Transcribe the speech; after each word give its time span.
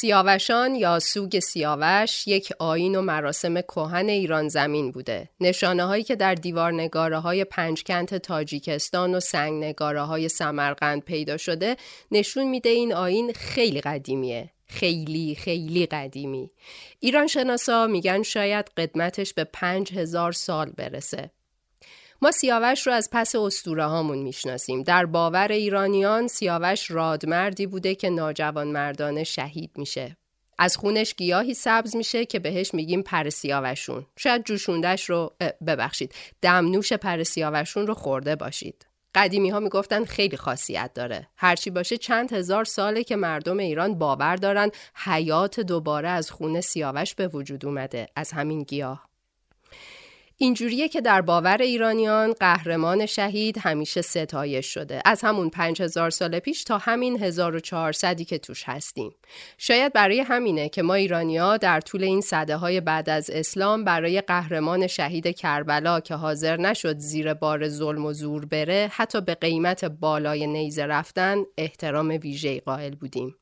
سیاوشان 0.00 0.74
یا 0.74 0.98
سوگ 0.98 1.38
سیاوش 1.38 2.26
یک 2.26 2.52
آین 2.58 2.94
و 2.94 3.02
مراسم 3.02 3.60
کهن 3.60 4.08
ایران 4.08 4.48
زمین 4.48 4.90
بوده. 4.90 5.28
نشانه 5.40 5.84
هایی 5.84 6.04
که 6.04 6.16
در 6.16 6.34
دیوار 6.34 6.72
نگاره 6.72 7.18
های 7.18 7.44
پنجکنت 7.44 8.14
تاجیکستان 8.14 9.14
و 9.14 9.20
سنگ 9.20 9.64
نگاره 9.64 10.02
های 10.02 10.28
سمرقند 10.28 11.04
پیدا 11.04 11.36
شده 11.36 11.76
نشون 12.10 12.48
میده 12.48 12.68
این 12.68 12.94
آین 12.94 13.32
خیلی 13.32 13.80
قدیمیه. 13.80 14.50
خیلی 14.66 15.34
خیلی 15.34 15.86
قدیمی. 15.86 16.50
ایران 17.00 17.26
شناسا 17.26 17.86
میگن 17.86 18.22
شاید 18.22 18.70
قدمتش 18.76 19.34
به 19.34 19.44
پنج 19.44 19.92
هزار 19.92 20.32
سال 20.32 20.70
برسه. 20.70 21.30
ما 22.22 22.30
سیاوش 22.30 22.86
رو 22.86 22.92
از 22.92 23.08
پس 23.12 23.34
استوره 23.34 23.84
هامون 23.84 24.18
می‌شناسیم. 24.18 24.82
در 24.82 25.06
باور 25.06 25.52
ایرانیان 25.52 26.28
سیاوش 26.28 26.90
رادمردی 26.90 27.66
بوده 27.66 27.94
که 27.94 28.10
ناجوان 28.10 28.68
مردانه 28.68 29.24
شهید 29.24 29.70
میشه. 29.76 30.16
از 30.58 30.76
خونش 30.76 31.14
گیاهی 31.14 31.54
سبز 31.54 31.96
میشه 31.96 32.26
که 32.26 32.38
بهش 32.38 32.74
میگیم 32.74 33.02
پر 33.02 33.30
سیاوشون. 33.30 34.06
شاید 34.16 34.44
جوشوندش 34.44 35.10
رو 35.10 35.32
ببخشید. 35.66 36.14
دمنوش 36.42 36.92
پر 36.92 37.22
سیاوشون 37.22 37.86
رو 37.86 37.94
خورده 37.94 38.36
باشید. 38.36 38.86
قدیمی 39.14 39.50
ها 39.50 39.60
می‌گفتن 39.60 40.04
خیلی 40.04 40.36
خاصیت 40.36 40.90
داره. 40.94 41.28
هرچی 41.36 41.70
باشه 41.70 41.96
چند 41.96 42.32
هزار 42.32 42.64
ساله 42.64 43.04
که 43.04 43.16
مردم 43.16 43.58
ایران 43.58 43.98
باور 43.98 44.36
دارن 44.36 44.70
حیات 44.94 45.60
دوباره 45.60 46.08
از 46.08 46.30
خون 46.30 46.60
سیاوش 46.60 47.14
به 47.14 47.28
وجود 47.28 47.66
اومده 47.66 48.08
از 48.16 48.32
همین 48.32 48.62
گیاه. 48.62 49.07
اینجوریه 50.40 50.88
که 50.88 51.00
در 51.00 51.20
باور 51.20 51.56
ایرانیان 51.60 52.32
قهرمان 52.32 53.06
شهید 53.06 53.58
همیشه 53.58 54.02
ستایش 54.02 54.66
شده. 54.66 55.02
از 55.04 55.20
همون 55.22 55.50
5000 55.50 56.10
سال 56.10 56.38
پیش 56.38 56.64
تا 56.64 56.78
همین 56.78 57.22
1400 57.22 58.22
که 58.22 58.38
توش 58.38 58.62
هستیم. 58.66 59.14
شاید 59.58 59.92
برای 59.92 60.20
همینه 60.20 60.68
که 60.68 60.82
ما 60.82 60.94
ایرانیا 60.94 61.56
در 61.56 61.80
طول 61.80 62.04
این 62.04 62.20
صده 62.20 62.56
های 62.56 62.80
بعد 62.80 63.10
از 63.10 63.30
اسلام 63.30 63.84
برای 63.84 64.20
قهرمان 64.20 64.86
شهید 64.86 65.36
کربلا 65.36 66.00
که 66.00 66.14
حاضر 66.14 66.56
نشد 66.56 66.98
زیر 66.98 67.34
بار 67.34 67.68
ظلم 67.68 68.06
و 68.06 68.12
زور 68.12 68.44
بره 68.44 68.90
حتی 68.92 69.20
به 69.20 69.34
قیمت 69.34 69.84
بالای 69.84 70.46
نیزه 70.46 70.86
رفتن 70.86 71.44
احترام 71.58 72.08
ویژه‌ای 72.08 72.60
قائل 72.60 72.94
بودیم. 72.94 73.34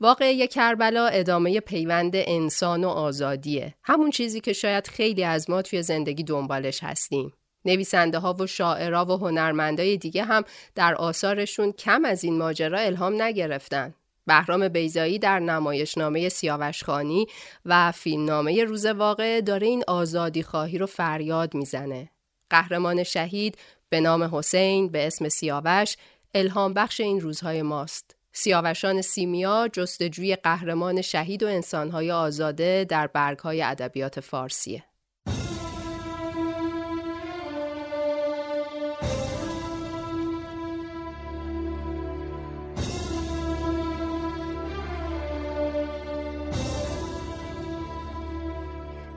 واقعه 0.00 0.46
کربلا 0.46 1.06
ادامه 1.06 1.60
پیوند 1.60 2.12
انسان 2.14 2.84
و 2.84 2.88
آزادیه 2.88 3.74
همون 3.82 4.10
چیزی 4.10 4.40
که 4.40 4.52
شاید 4.52 4.86
خیلی 4.86 5.24
از 5.24 5.50
ما 5.50 5.62
توی 5.62 5.82
زندگی 5.82 6.22
دنبالش 6.22 6.82
هستیم 6.82 7.32
نویسنده 7.64 8.18
ها 8.18 8.36
و 8.40 8.46
شاعرها 8.46 9.04
و 9.04 9.18
هنرمندای 9.18 9.96
دیگه 9.96 10.24
هم 10.24 10.44
در 10.74 10.94
آثارشون 10.94 11.72
کم 11.72 12.04
از 12.04 12.24
این 12.24 12.38
ماجرا 12.38 12.78
الهام 12.78 13.22
نگرفتن 13.22 13.94
بهرام 14.26 14.68
بیزایی 14.68 15.18
در 15.18 15.38
نمایشنامه 15.38 16.28
سیاوشخانی 16.28 17.26
و 17.64 17.92
فیلمنامه 17.92 18.64
روز 18.64 18.86
واقع 18.86 19.40
داره 19.40 19.66
این 19.66 19.84
آزادی 19.88 20.42
خواهی 20.42 20.78
رو 20.78 20.86
فریاد 20.86 21.54
می‌زنه. 21.54 22.10
قهرمان 22.50 23.02
شهید 23.02 23.58
به 23.88 24.00
نام 24.00 24.36
حسین 24.36 24.88
به 24.88 25.06
اسم 25.06 25.28
سیاوش 25.28 25.96
الهام 26.34 26.74
بخش 26.74 27.00
این 27.00 27.20
روزهای 27.20 27.62
ماست. 27.62 28.17
سیاوشان 28.40 29.02
سیمیا 29.02 29.68
جستجوی 29.72 30.36
قهرمان 30.36 31.02
شهید 31.02 31.42
و 31.42 31.46
انسانهای 31.46 32.12
آزاده 32.12 32.86
در 32.88 33.06
برگهای 33.06 33.62
ادبیات 33.62 34.20
فارسیه. 34.20 34.84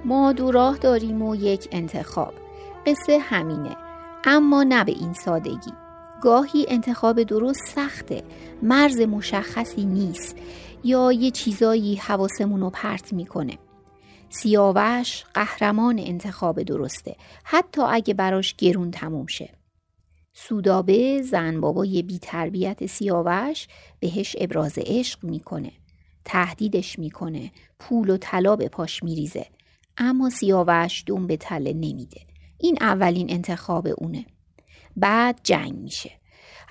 ما 0.05 0.33
دو 0.33 0.51
راه 0.51 0.77
داریم 0.77 1.21
و 1.21 1.35
یک 1.35 1.67
انتخاب. 1.71 2.33
قصه 2.85 3.19
همینه. 3.19 3.77
اما 4.23 4.63
نه 4.63 4.83
به 4.83 4.91
این 4.91 5.13
سادگی. 5.13 5.80
گاهی 6.21 6.65
انتخاب 6.67 7.23
درست 7.23 7.65
سخته. 7.75 8.23
مرز 8.63 8.99
مشخصی 8.99 9.85
نیست. 9.85 10.35
یا 10.83 11.11
یه 11.11 11.31
چیزایی 11.31 11.95
حواسمون 11.95 12.69
پرت 12.69 13.13
می‌کنه. 13.13 13.57
سیاوش 14.29 15.23
قهرمان 15.33 15.99
انتخاب 15.99 16.63
درسته. 16.63 17.15
حتی 17.43 17.81
اگه 17.81 18.13
براش 18.13 18.55
گرون 18.55 18.91
تموم 18.91 19.27
شه. 19.27 19.49
سودابه 20.33 21.21
زن 21.21 21.61
بابای 21.61 22.01
بی 22.01 22.19
تربیت 22.19 22.85
سیاوش 22.85 23.67
بهش 23.99 24.35
ابراز 24.39 24.73
عشق 24.77 25.23
می‌کنه. 25.23 25.71
تهدیدش 26.25 26.99
می‌کنه. 26.99 27.51
پول 27.79 28.09
و 28.09 28.17
طلا 28.17 28.55
به 28.55 28.69
پاش 28.69 29.03
میریزه. 29.03 29.45
اما 29.97 30.29
سیاوش 30.29 31.03
دوم 31.05 31.27
به 31.27 31.37
تله 31.37 31.73
نمیده. 31.73 32.21
این 32.57 32.77
اولین 32.81 33.31
انتخاب 33.31 33.87
اونه. 33.97 34.25
بعد 34.97 35.39
جنگ 35.43 35.77
میشه. 35.77 36.11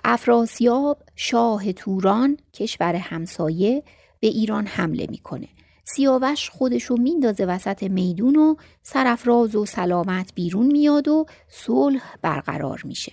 افراسیاب 0.05 1.03
شاه 1.17 1.73
توران 1.73 2.37
کشور 2.53 2.95
همسایه 2.95 3.83
به 4.21 4.27
ایران 4.27 4.67
حمله 4.67 5.07
می‌کنه. 5.11 5.49
سیاوش 5.85 6.51
خودشو 6.51 6.95
میندازه 6.97 7.45
وسط 7.45 7.83
میدون 7.83 8.37
و 8.37 8.55
سرفراز 8.83 9.57
و 9.57 9.67
سلامت 9.67 10.35
بیرون 10.35 10.67
میاد 10.67 11.09
و 11.09 11.27
صلح 11.49 12.17
برقرار 12.23 12.83
میشه. 12.85 13.13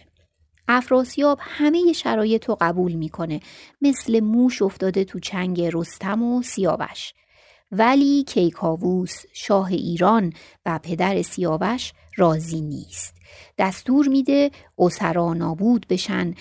افراسیاب 0.67 1.39
همه 1.41 1.93
شرایط 1.93 2.45
رو 2.45 2.57
قبول 2.61 2.91
می‌کنه. 2.91 3.39
مثل 3.81 4.19
موش 4.19 4.61
افتاده 4.61 5.03
تو 5.03 5.19
چنگ 5.19 5.61
رستم 5.73 6.23
و 6.23 6.41
سیاوش. 6.41 7.13
ولی 7.71 8.23
کیکاووس 8.23 9.23
شاه 9.33 9.67
ایران 9.67 10.33
و 10.65 10.79
پدر 10.83 11.21
سیاوش 11.21 11.93
راضی 12.17 12.61
نیست. 12.61 13.16
دستور 13.57 14.07
میده 14.07 14.51
اسرا 14.77 15.33
نابود 15.33 15.85
بشن 15.89 16.33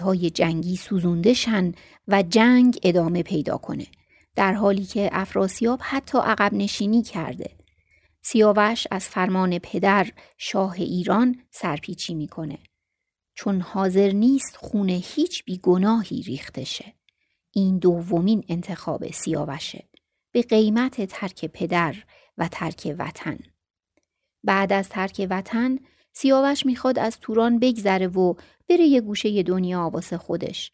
های 0.00 0.30
جنگی 0.30 0.76
سوزونده 0.76 1.34
شن 1.34 1.72
و 2.08 2.22
جنگ 2.22 2.78
ادامه 2.82 3.22
پیدا 3.22 3.56
کنه 3.56 3.86
در 4.34 4.52
حالی 4.52 4.84
که 4.84 5.10
افراسیاب 5.12 5.80
حتی 5.82 6.18
عقب 6.18 6.54
نشینی 6.54 7.02
کرده. 7.02 7.50
سیاوش 8.22 8.86
از 8.90 9.08
فرمان 9.08 9.58
پدر 9.58 10.10
شاه 10.38 10.72
ایران 10.72 11.42
سرپیچی 11.50 12.14
می‌کنه. 12.14 12.58
چون 13.34 13.60
حاضر 13.60 14.10
نیست 14.10 14.56
خونه 14.56 14.92
هیچ 14.92 15.44
بیگناهی 15.44 16.22
ریخته 16.22 16.64
شه. 16.64 16.94
این 17.52 17.78
دومین 17.78 18.44
انتخاب 18.48 19.10
سیاوشه. 19.10 19.88
به 20.32 20.42
قیمت 20.42 21.04
ترک 21.04 21.44
پدر 21.44 21.94
و 22.38 22.48
ترک 22.48 22.96
وطن. 22.98 23.38
بعد 24.44 24.72
از 24.72 24.88
ترک 24.88 25.26
وطن 25.30 25.78
سیاوش 26.12 26.66
می‌خواد 26.66 26.98
از 26.98 27.18
توران 27.20 27.58
بگذره 27.58 28.06
و 28.06 28.34
بره 28.68 28.84
یه 28.84 29.00
گوشه 29.00 29.42
دنیا 29.42 29.90
واسه 29.92 30.18
خودش. 30.18 30.72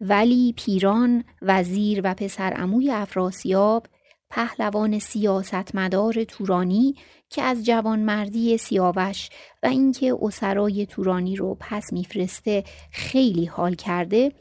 ولی 0.00 0.54
پیران 0.56 1.24
وزیر 1.42 2.00
و 2.04 2.14
پسر 2.14 2.52
اموی 2.56 2.90
افراسیاب 2.90 3.86
پهلوان 4.30 4.98
سیاستمدار 4.98 6.24
تورانی 6.24 6.94
که 7.28 7.42
از 7.42 7.64
جوانمردی 7.64 8.58
سیاوش 8.58 9.28
و 9.62 9.66
اینکه 9.66 10.16
اسرای 10.22 10.86
تورانی 10.86 11.36
رو 11.36 11.56
پس 11.60 11.92
میفرسته 11.92 12.64
خیلی 12.90 13.44
حال 13.44 13.74
کرده 13.74 14.32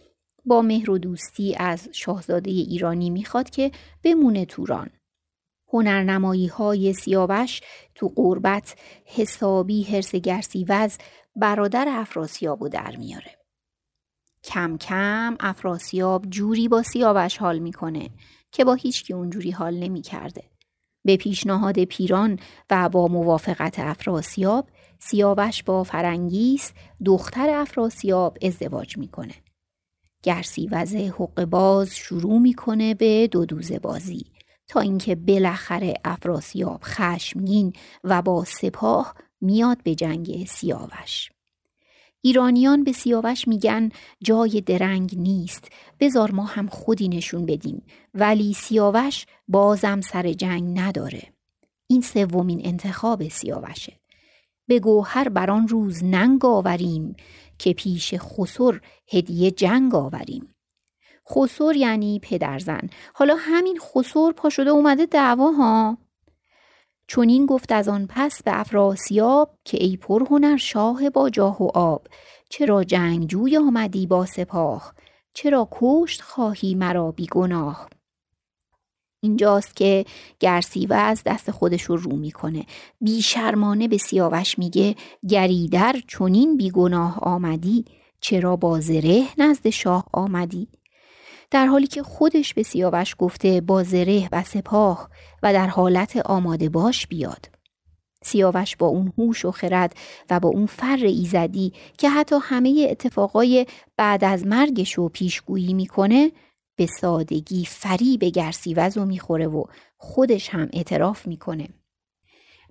با 0.46 0.62
مهر 0.62 0.92
و 0.92 0.98
دوستی 0.98 1.56
از 1.56 1.90
شاهزاده 1.92 2.52
ایرانی 2.52 3.10
می‌خواد 3.10 3.50
که 3.50 3.72
بمونه 4.04 4.46
توران. 4.46 4.90
هنرنمایی 5.74 6.48
های 6.48 6.94
سیاوش 6.94 7.62
تو 7.96 8.14
قربت 8.16 8.76
حسابی 9.06 9.84
هرسگرسی 9.84 10.66
وز 10.70 10.98
برادر 11.36 11.86
افراسیابو 11.90 12.70
در 12.70 12.96
میاره. 12.96 13.38
کم 14.44 14.78
کم 14.78 15.38
افراسیاب 15.40 16.26
جوری 16.30 16.68
با 16.68 16.84
سیاوش 16.84 17.38
حال 17.38 17.60
می‌کنه 17.60 18.10
که 18.52 18.66
با 18.66 18.74
هیچکی 18.74 19.14
اونجوری 19.14 19.52
حال 19.52 19.78
نمی‌کرده. 19.78 20.44
به 21.06 21.18
پیشنهاد 21.18 21.84
پیران 21.84 22.40
و 22.70 22.90
با 22.90 23.08
موافقت 23.08 23.80
افراسیاب 23.80 24.70
سیاوش 25.00 25.64
با 25.64 25.84
فرنگیس 25.84 26.72
دختر 27.06 27.50
افراسیاب 27.50 28.38
ازدواج 28.42 28.98
می‌کنه. 28.98 29.34
گرسی 30.24 30.68
وزه 30.72 31.14
حق 31.18 31.46
باز 31.46 31.96
شروع 31.96 32.40
می‌کنه 32.40 32.94
به 32.94 33.28
دو 33.28 33.46
دوزه 33.46 33.80
بازی 33.80 34.26
تا 34.72 34.80
اینکه 34.80 35.16
بالاخره 35.16 35.94
افراسیاب 36.06 36.80
خشمگین 36.84 37.74
و 38.04 38.22
با 38.22 38.44
سپاه 38.44 39.16
میاد 39.42 39.84
به 39.84 39.96
جنگ 39.96 40.46
سیاوش. 40.46 41.30
ایرانیان 42.22 42.84
به 42.84 42.92
سیاوش 42.92 43.48
میگن 43.48 43.90
جای 44.24 44.62
درنگ 44.62 45.18
نیست 45.18 45.68
بزار 46.00 46.32
ما 46.32 46.44
هم 46.44 46.68
خودی 46.68 47.10
نشون 47.10 47.46
بدیم 47.46 47.84
ولی 48.14 48.54
سیاوش 48.54 49.26
بازم 49.48 50.02
سر 50.02 50.34
جنگ 50.34 50.80
نداره. 50.80 51.24
این 51.88 52.02
سومین 52.02 52.62
انتخاب 52.64 53.28
سیاوشه. 53.28 54.00
به 54.68 54.80
گوهر 54.80 55.30
بر 55.30 55.52
آن 55.52 55.68
روز 55.68 56.04
ننگ 56.04 56.46
آوریم 56.46 57.16
که 57.58 57.74
پیش 57.74 58.14
خسر 58.14 58.82
هدیه 59.12 59.52
جنگ 59.52 59.96
آوریم. 59.96 60.56
خسر 61.30 61.76
یعنی 61.76 62.20
پدرزن. 62.24 62.90
حالا 63.14 63.36
همین 63.40 63.80
خسر 63.80 64.32
پا 64.32 64.50
شده 64.50 64.70
اومده 64.70 65.06
دعوا 65.06 65.52
ها. 65.52 65.98
چون 67.08 67.30
این 67.30 67.46
گفت 67.46 67.72
از 67.72 67.88
آن 67.88 68.08
پس 68.10 68.44
به 68.44 68.60
افراسیاب 68.60 69.58
که 69.66 69.84
ای 69.84 69.98
پرهنر 69.98 70.58
شاه 70.58 71.10
با 71.10 71.30
جاه 71.30 71.64
و 71.64 71.68
آب 71.74 72.08
چرا 72.50 72.84
جنگجوی 72.84 73.58
آمدی 73.58 74.08
با 74.08 74.26
سپاه؟ 74.26 74.94
چرا 75.34 75.68
کشت 75.72 76.22
خواهی 76.22 76.76
مرا 76.76 77.12
بی 77.12 77.28
گناه؟ 77.28 77.90
اینجاست 79.24 79.76
که 79.76 80.06
گرسیوه 80.40 80.96
از 80.96 81.22
دست 81.26 81.52
خودش 81.52 81.82
رو 81.82 81.96
رو 81.96 82.16
می‌کنه. 82.16 82.66
بیشرمانه 83.02 83.88
به 83.88 83.98
سیاوش 83.98 84.60
میگه 84.60 84.96
گریدر 85.30 85.96
چونین 86.08 86.58
بیگناه 86.58 87.20
آمدی 87.20 87.86
چرا 88.22 88.56
با 88.56 88.80
زره 88.80 89.24
نزد 89.38 89.70
شاه 89.70 90.06
آمدی؟ 90.14 90.68
در 91.52 91.66
حالی 91.66 91.88
که 91.88 92.04
خودش 92.04 92.54
به 92.54 92.64
سیاوش 92.64 93.16
گفته 93.18 93.62
با 93.62 93.84
زره 93.84 94.30
و 94.32 94.44
سپاه 94.44 95.10
و 95.44 95.54
در 95.54 95.68
حالت 95.68 96.18
آماده 96.18 96.70
باش 96.70 97.08
بیاد. 97.08 97.50
سیاوش 98.24 98.76
با 98.76 98.88
اون 98.88 99.14
هوش 99.18 99.46
و 99.46 99.52
خرد 99.52 99.96
و 100.30 100.40
با 100.40 100.50
اون 100.50 100.66
فر 100.66 101.00
ایزدی 101.02 101.74
که 101.98 102.10
حتی 102.10 102.36
همه 102.42 102.88
اتفاقای 102.90 103.66
بعد 103.98 104.24
از 104.24 104.46
مرگش 104.46 104.94
رو 104.94 105.10
پیشگویی 105.10 105.74
می‌کنه 105.74 106.32
به 106.76 106.86
سادگی 106.86 107.66
فری 107.66 108.18
به 108.18 108.30
گرسیوز 108.30 108.98
و 108.98 109.06
می‌خوره 109.06 109.48
و 109.48 109.64
خودش 109.98 110.50
هم 110.50 110.70
اعتراف 110.74 111.28
می‌کنه. 111.28 111.68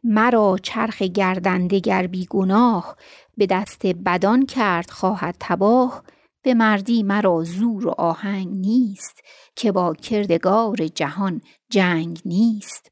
مرا 0.05 0.59
چرخ 0.63 1.03
گردنده 1.03 1.79
گر 1.79 2.07
گناه 2.07 2.97
به 3.37 3.47
دست 3.47 3.87
بدان 3.87 4.47
کرد 4.47 4.91
خواهد 4.91 5.37
تباه 5.41 6.03
به 6.43 6.55
مردی 6.55 7.03
مرا 7.03 7.45
زور 7.45 7.87
و 7.87 7.91
آهنگ 7.91 8.49
نیست 8.49 9.21
که 9.57 9.73
با 9.73 9.95
کردگار 9.95 10.89
جهان 10.89 11.41
جنگ 11.71 12.21
نیست. 12.25 12.91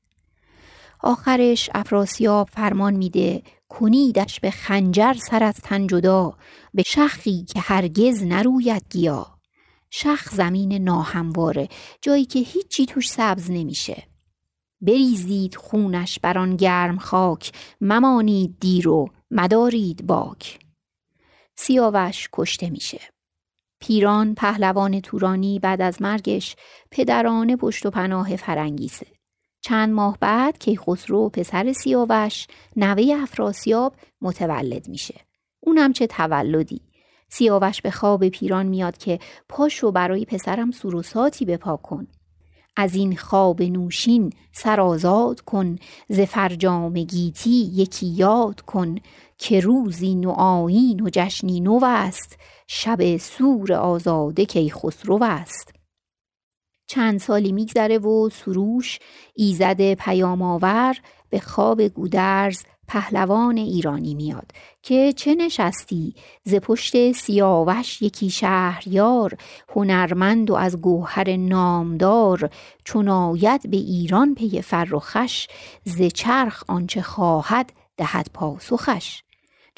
آخرش 1.03 1.71
افراسیاب 1.75 2.49
فرمان 2.53 2.95
میده 2.95 3.43
کنیدش 3.69 4.41
به 4.41 4.51
خنجر 4.51 5.15
سر 5.15 5.45
از 5.45 5.55
تن 5.55 5.87
جدا 5.87 6.37
به 6.75 6.83
شخی 6.83 7.45
که 7.45 7.61
هرگز 7.61 8.23
نروید 8.23 8.83
گیا. 8.91 9.39
شخ 9.91 10.35
زمین 10.35 10.73
ناهمواره 10.73 11.69
جایی 12.03 12.25
که 12.25 12.39
هیچی 12.39 12.87
توش 12.87 13.11
سبز 13.11 13.51
نمیشه. 13.51 14.03
بریزید 14.81 15.55
خونش 15.55 16.19
بر 16.19 16.39
آن 16.39 16.57
گرم 16.57 16.99
خاک 16.99 17.53
ممانید 17.81 18.57
دیر 18.61 18.89
و 18.89 19.09
مدارید 19.31 20.07
باک. 20.07 20.59
سیاوش 21.57 22.29
کشته 22.33 22.71
میشه. 22.71 23.01
پیران 23.81 24.35
پهلوان 24.35 25.01
تورانی 25.01 25.59
بعد 25.59 25.83
از 25.83 26.03
مرگش 26.03 26.57
پدرانه 26.91 27.57
پشت 27.57 27.87
و 27.87 27.91
پناه 27.91 28.37
فرنگیسه 28.37 29.07
چند 29.61 29.95
ماه 29.95 30.19
بعد 30.21 30.59
کیخسرو 30.59 31.29
پسر 31.29 31.73
سیاوش 31.73 32.47
نوه 32.77 33.23
افراسیاب 33.23 33.95
متولد 34.21 34.89
میشه. 34.89 35.15
اونم 35.61 35.93
چه 35.93 36.07
تولدی. 36.07 36.81
سیاوش 37.29 37.83
به 37.83 37.91
خواب 37.91 38.29
پیران 38.29 38.67
میاد 38.67 38.97
که 38.97 39.19
پاشو 39.49 39.91
برای 39.91 40.25
پسرم 40.25 40.71
سروساتی 40.71 41.45
بپا 41.45 41.77
کن. 41.77 42.07
از 42.77 42.95
این 42.95 43.17
خواب 43.17 43.63
نوشین 43.63 44.33
سر 44.53 44.81
آزاد 44.81 45.41
کن 45.41 45.77
ز 46.09 46.21
فرجام 46.21 46.95
گیتی 46.95 47.71
یکی 47.75 48.07
یاد 48.07 48.61
کن. 48.61 48.97
که 49.39 49.61
روزی 49.61 50.15
نو 50.15 50.31
آیین 50.31 51.01
و 51.01 51.09
جشنی 51.13 51.61
نو 51.61 51.81
است 51.85 52.39
شب 52.67 53.17
سور 53.17 53.73
آزاده 53.73 54.45
کی 54.45 54.71
خسرو 54.71 55.23
است. 55.23 55.79
چند 56.87 57.21
سالی 57.21 57.53
میگذره 57.53 57.99
و 57.99 58.29
سروش 58.33 58.99
ایزد 59.35 59.95
پیام 59.95 60.43
آور 60.43 60.97
به 61.31 61.41
خواب 61.41 61.83
گودرز 61.83 62.63
پهلوان 62.89 63.57
ایرانی 63.57 64.15
میاد 64.15 64.53
که 64.83 65.13
چه 65.17 65.35
نشستی؟ 65.35 66.15
ز 66.45 66.55
پشت 66.55 67.13
سیاوش 67.13 68.03
یکی 68.03 68.31
شهریار 68.31 69.39
هنرمند 69.69 70.51
و 70.51 70.55
از 70.55 70.81
گوهر 70.81 71.37
نامدار 71.37 72.51
چون 72.85 73.09
آید 73.09 73.71
به 73.71 73.77
ایران 73.77 74.35
پی 74.35 74.63
فرخش 74.63 75.49
ز 75.85 76.03
چرخ 76.03 76.65
آنچه 76.69 77.03
خواهد 77.03 77.73
دهد 77.97 78.31
پاسخش. 78.35 79.23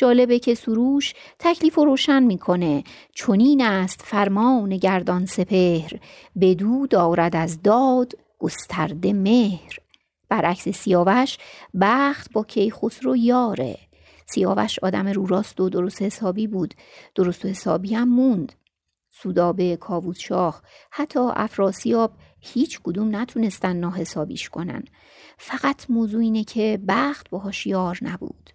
جالبه 0.01 0.39
که 0.39 0.55
سروش 0.55 1.15
تکلیف 1.39 1.79
و 1.79 1.85
روشن 1.85 2.23
می‌کنه. 2.23 2.85
چنین 3.15 3.63
است 3.63 4.03
فرمان 4.03 4.77
گردان 4.77 5.27
سپهر. 5.27 6.01
بدو 6.41 6.87
دارد 6.87 7.37
از 7.37 7.63
داد 7.63 8.13
گسترده 8.39 9.13
مهر. 9.13 9.79
برعکس 10.29 10.69
سیاوش 10.69 11.39
بخت 11.81 12.33
با 12.33 12.45
کیخسرو 12.45 13.17
یاره. 13.17 13.79
سیاوش 14.27 14.79
آدم 14.79 15.09
رو 15.09 15.27
راست 15.27 15.61
و 15.61 15.69
درست 15.69 16.03
حسابی 16.03 16.47
بود. 16.47 16.75
درست 17.15 17.45
و 17.45 17.49
حسابی 17.49 17.95
هم 17.95 18.09
موند. 18.09 18.53
سودابه 19.23 19.77
کاووس 19.77 20.19
شاه 20.19 20.63
حتی 20.91 21.21
افراسیاب 21.21 22.13
هیچ 22.41 22.81
کدوم 22.85 23.17
نتونستن 23.17 23.77
ناحسابیش 23.77 24.49
کنن. 24.49 24.85
فقط 25.39 25.91
موضوع 25.91 26.21
اینه 26.21 26.45
که 26.45 26.81
بخت 26.89 27.31
باهاش 27.31 27.67
یار 27.67 27.99
نبود. 28.03 28.51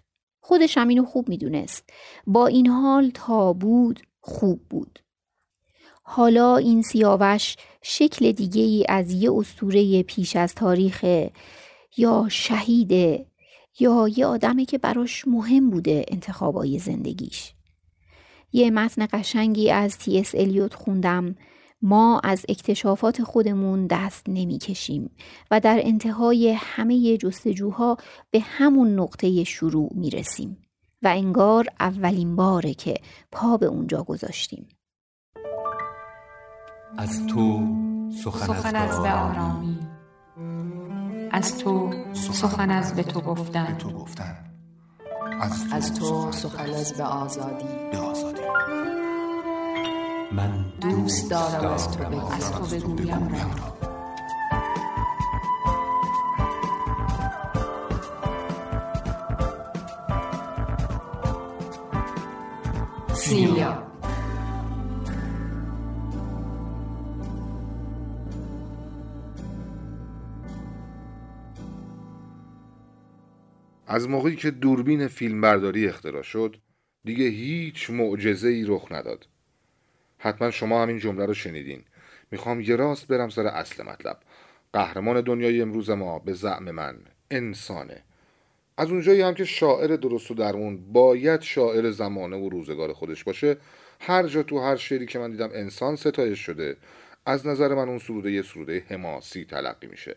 خودش 0.46 0.78
هم 0.78 0.88
اینو 0.88 1.04
خوب 1.04 1.28
می‌دونست. 1.28 1.90
با 2.26 2.46
این 2.46 2.66
حال 2.66 3.10
تا 3.10 3.52
بود 3.52 4.00
خوب 4.20 4.60
بود. 4.70 4.98
حالا 6.02 6.56
این 6.56 6.82
سیاوش 6.82 7.56
شکل 7.82 8.32
دیگه 8.32 8.62
ای 8.62 8.86
از 8.88 9.12
یه 9.12 9.32
استوره 9.32 10.02
پیش 10.02 10.36
از 10.36 10.54
تاریخ 10.54 11.04
یا 11.96 12.26
شهیده 12.30 13.26
یا 13.80 14.08
یه 14.16 14.26
آدمی 14.26 14.64
که 14.64 14.78
براش 14.78 15.28
مهم 15.28 15.70
بوده 15.70 16.04
انتخابای 16.08 16.78
زندگیش. 16.78 17.52
یه 18.52 18.70
متن 18.70 19.06
قشنگی 19.12 19.70
از 19.70 19.98
تی 19.98 20.18
اس 20.20 20.34
الیوت 20.34 20.74
خوندم. 20.74 21.36
ما 21.82 22.20
از 22.24 22.46
اکتشافات 22.48 23.22
خودمون 23.22 23.86
دست 23.86 24.24
نمی‌کشیم 24.28 25.10
و 25.50 25.60
در 25.60 25.80
انتهای 25.82 26.56
همه 26.58 27.16
جستجوها 27.16 27.96
به 28.30 28.40
همون 28.40 28.98
نقطه 28.98 29.44
شروع 29.44 29.90
می‌رسیم 29.94 30.56
و 31.02 31.08
انگار 31.08 31.66
اولین 31.80 32.36
باره 32.36 32.74
که 32.74 32.94
پا 33.32 33.56
به 33.56 33.66
اونجا 33.66 34.02
گذاشتیم. 34.02 34.68
از 36.98 37.26
تو 37.26 37.66
سخن, 38.22 38.46
سخن 38.46 38.76
از 38.76 39.02
به 39.02 39.12
آرامی. 39.12 39.78
از 41.30 41.58
تو 41.58 41.90
سخن 42.12 42.70
از 42.70 42.94
به 42.94 43.02
تو 43.02 43.20
گفتن. 43.20 43.78
از 45.72 45.94
تو 45.94 46.32
سخن 46.32 46.70
از 46.70 46.92
به 46.92 47.04
آزادی. 47.04 47.68
به 47.92 47.98
آزادی. 47.98 48.40
من 50.32 50.64
دوست 50.80 51.30
دارم 51.30 51.72
از 51.72 51.90
تو 51.90 52.76
بگویم. 52.76 53.28
را 53.28 53.94
سیلیا. 63.14 63.86
از 73.86 74.08
موقعی 74.08 74.36
که 74.36 74.50
دوربین 74.50 75.08
فیلمبرداری 75.08 75.88
اختراع 75.88 76.22
شد 76.22 76.56
دیگه 77.04 77.24
هیچ 77.24 77.90
معجزه 77.90 78.48
ای 78.48 78.64
رخ 78.64 78.86
نداد. 78.90 79.28
حتما 80.18 80.50
شما 80.50 80.82
همین 80.82 80.98
جمله 80.98 81.26
رو 81.26 81.34
شنیدین. 81.34 81.82
می‌خوام 82.30 82.60
یه 82.60 82.76
راست 82.76 83.06
برم 83.08 83.28
سر 83.28 83.46
اصل 83.46 83.82
مطلب. 83.82 84.18
قهرمان 84.72 85.20
دنیای 85.20 85.62
امروز 85.62 85.90
ما 85.90 86.18
به 86.18 86.32
زعم 86.32 86.70
من 86.70 86.96
انسانه. 87.30 88.02
از 88.78 88.90
اونجایی 88.90 89.20
هم 89.20 89.34
که 89.34 89.44
شاعر 89.44 89.96
درست 89.96 90.30
و 90.30 90.34
درمون 90.34 90.92
باید 90.92 91.40
شاعر 91.40 91.90
زمانه 91.90 92.36
و 92.36 92.48
روزگار 92.48 92.92
خودش 92.92 93.24
باشه 93.24 93.56
هر 94.00 94.26
جا 94.26 94.42
تو 94.42 94.58
هر 94.58 94.76
شعری 94.76 95.06
که 95.06 95.18
من 95.18 95.30
دیدم 95.30 95.50
انسان 95.52 95.96
ستایش 95.96 96.38
شده 96.38 96.76
از 97.26 97.46
نظر 97.46 97.74
من 97.74 97.88
اون 97.88 97.98
سروده 97.98 98.32
یه 98.32 98.42
سروده 98.42 98.84
حماسی 98.88 99.44
تلقی 99.44 99.86
میشه. 99.86 100.16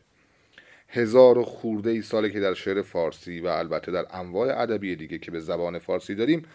هزار 0.89 1.37
و 1.37 1.43
خورده 1.43 1.89
ای 1.89 2.01
ساله 2.01 2.29
که 2.29 2.39
در 2.39 2.53
شعر 2.53 2.81
فارسی 2.81 3.39
و 3.39 3.47
البته 3.47 3.91
در 3.91 4.05
انواع 4.11 4.61
ادبی 4.61 4.95
دیگه 4.95 5.17
که 5.17 5.31
به 5.31 5.39
زبان 5.39 5.79
فارسی 5.79 6.15
داریم 6.15 6.45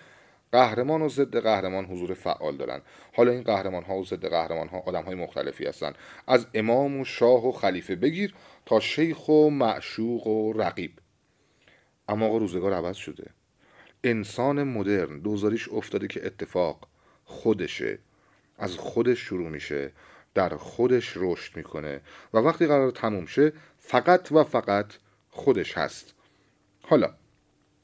قهرمان 0.53 1.03
و 1.03 1.09
ضد 1.09 1.37
قهرمان 1.37 1.85
حضور 1.85 2.15
فعال 2.15 2.57
دارن. 2.57 2.83
حالا 3.15 3.33
این 3.33 3.43
قهرمان 3.43 3.83
ها 3.83 3.97
و 3.97 4.05
ضد 4.05 4.27
قهرمان 4.27 4.69
ها 4.69 4.79
آدم 4.79 5.03
های 5.03 5.15
مختلفی 5.15 5.67
هستن. 5.67 5.93
از 6.27 6.47
امام 6.55 7.01
و 7.01 7.05
شاه 7.05 7.49
و 7.49 7.53
خلیفه 7.53 7.97
بگیر 7.97 8.35
تا 8.67 8.81
شیخ 8.81 9.29
و 9.29 9.51
معشوق 9.51 10.27
و 10.27 10.53
رقیب. 10.53 10.93
اما 12.09 12.27
آقا 12.27 12.37
روزگار 12.37 12.73
عوض 12.73 12.97
شده. 12.97 13.31
انسان 14.05 14.63
مدرن 14.63 15.19
دوزاریش 15.19 15.69
افتاده 15.69 16.07
که 16.07 16.27
اتفاق 16.27 16.89
خودشه. 17.25 17.99
از 18.59 18.77
خودش 18.77 19.19
شروع 19.19 19.49
میشه 19.49 19.93
در 20.35 20.57
خودش 20.57 21.13
رشد 21.17 21.57
می‌کنه. 21.57 22.01
و 22.35 22.39
وقتی 22.39 22.67
قرار 22.67 22.91
تموم 22.91 23.27
شه 23.27 23.53
فقط 23.79 24.33
و 24.33 24.45
فقط 24.45 24.87
خودش 25.31 25.79
هست. 25.79 26.15
حالا 26.83 27.15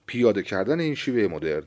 پیاده 0.07 0.43
کردن 0.43 0.81
این 0.81 0.95
شیوه 0.95 1.35
مدرن 1.35 1.67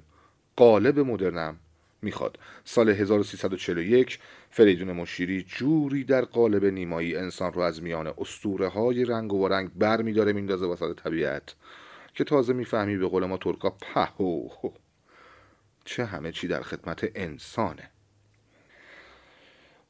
قالب 0.56 1.00
مدرنم 1.00 1.60
می‌خواد. 2.02 2.40
سال 2.66 2.90
1341 2.90 4.20
فریدون 4.50 4.92
مشیری 4.92 5.44
جوری 5.44 6.04
در 6.04 6.22
قالب 6.26 6.66
نیمایی 6.66 7.16
انسان 7.16 7.54
رو 7.54 7.62
از 7.62 7.84
میان 7.84 8.14
اسطوره 8.18 8.68
های 8.68 9.06
رنگ 9.06 9.34
و 9.34 9.48
رنگ 9.48 9.70
بر 9.76 10.02
میداره 10.02 10.34
میندازه 10.34 10.66
وسط 10.66 10.96
طبیعت 10.96 11.56
که 12.14 12.24
تازه 12.24 12.54
می‌فهمی 12.54 12.98
به 12.98 13.08
قول 13.08 13.26
ما 13.26 13.38
ترکا 13.38 13.70
پهو. 13.70 14.50
چه 15.86 16.06
همه 16.06 16.32
چی 16.32 16.48
در 16.48 16.62
خدمت 16.62 17.12
انسانه. 17.16 17.90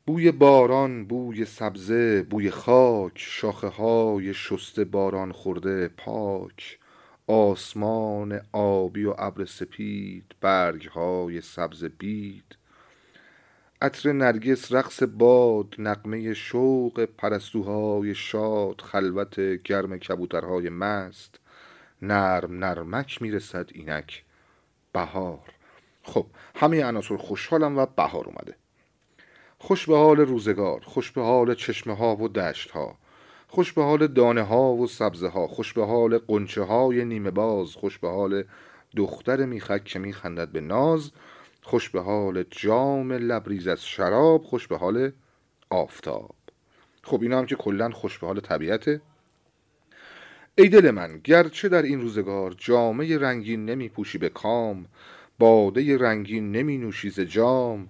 بوی 0.06 0.32
باران 0.32 1.06
بوی 1.06 1.46
سبزه 1.46 2.24
بوی 2.24 2.52
خاک 2.52 3.12
شاخه 3.16 3.68
های 3.68 4.34
شسته 4.34 4.86
باران 4.86 5.32
خورده 5.32 5.88
پاک. 5.88 6.80
آسمان 7.28 8.42
آبی 8.52 9.06
و 9.06 9.16
ابر 9.18 9.46
سپید 9.46 10.36
برگ 10.42 10.88
های 10.88 11.42
سبز 11.42 11.84
بید. 11.84 12.56
عطر 13.82 14.12
نرگس 14.12 14.72
رقص 14.72 15.04
باد 15.04 15.76
نقمه 15.78 16.34
شوق 16.34 17.06
پرستوهای 17.06 18.16
شاد 18.16 18.82
خلوت 18.82 19.40
گرم 19.40 19.98
کبوترهای 19.98 20.70
مست. 20.70 21.40
نرم 22.02 22.64
نرمک 22.64 23.22
می‌رسد 23.22 23.70
اینک 23.74 24.24
بهار. 24.94 25.54
خب 26.04 26.26
همه 26.56 26.86
عناصر 26.86 27.18
خوشحالم 27.18 27.78
و 27.78 27.86
بهار 27.86 28.26
اومده. 28.26 28.56
خوش 29.60 29.86
به 29.86 29.98
حال 29.98 30.18
روزگار 30.18 30.82
خوش 30.86 31.12
به 31.12 31.22
حال 31.22 31.56
چشمه 31.56 31.96
ها 31.96 32.16
و 32.16 32.28
دشت 32.28 32.72
ها 32.72 32.98
خوش 33.54 33.74
به 33.74 33.84
حال 33.84 34.08
دانه 34.08 34.42
ها 34.42 34.74
و 34.74 34.88
سبزه 34.88 35.28
ها 35.28 35.48
خوش 35.48 35.74
به 35.74 35.86
حال 35.86 36.18
قنچه 36.18 36.62
های 36.62 37.06
نیمه 37.06 37.32
باز 37.32 37.76
خوش 37.76 37.98
به 37.98 38.10
حال 38.10 38.44
دختر 38.96 39.46
میخک 39.46 39.84
که 39.84 40.00
میخندد 40.00 40.50
به 40.50 40.62
ناز 40.62 41.12
خوش 41.62 41.90
به 41.90 42.02
حال 42.02 42.44
جام 42.52 43.12
لبریز 43.12 43.68
از 43.68 43.86
شراب 43.86 44.44
خوش 44.44 44.68
به 44.68 44.78
حال 44.78 45.12
آفتاب. 45.70 46.36
خب 47.04 47.22
اینا 47.22 47.40
هم 47.40 47.46
که 47.46 47.56
کلا 47.56 47.90
خوش 47.90 48.18
به 48.18 48.28
حال 48.28 48.40
طبیعته. 48.40 49.02
ای 50.58 50.70
دل 50.70 50.92
من 50.92 51.20
گرچه 51.24 51.70
در 51.70 51.82
این 51.82 52.02
روزگار 52.02 52.56
جامعه 52.58 53.18
رنگین 53.18 53.66
نمی 53.66 53.90
پوشی 53.90 54.18
به 54.18 54.30
کام 54.30 54.86
باده 55.40 55.98
رنگین 55.98 56.52
نمی 56.52 56.78
نوشی 56.78 57.10
ز 57.10 57.20
جام 57.20 57.90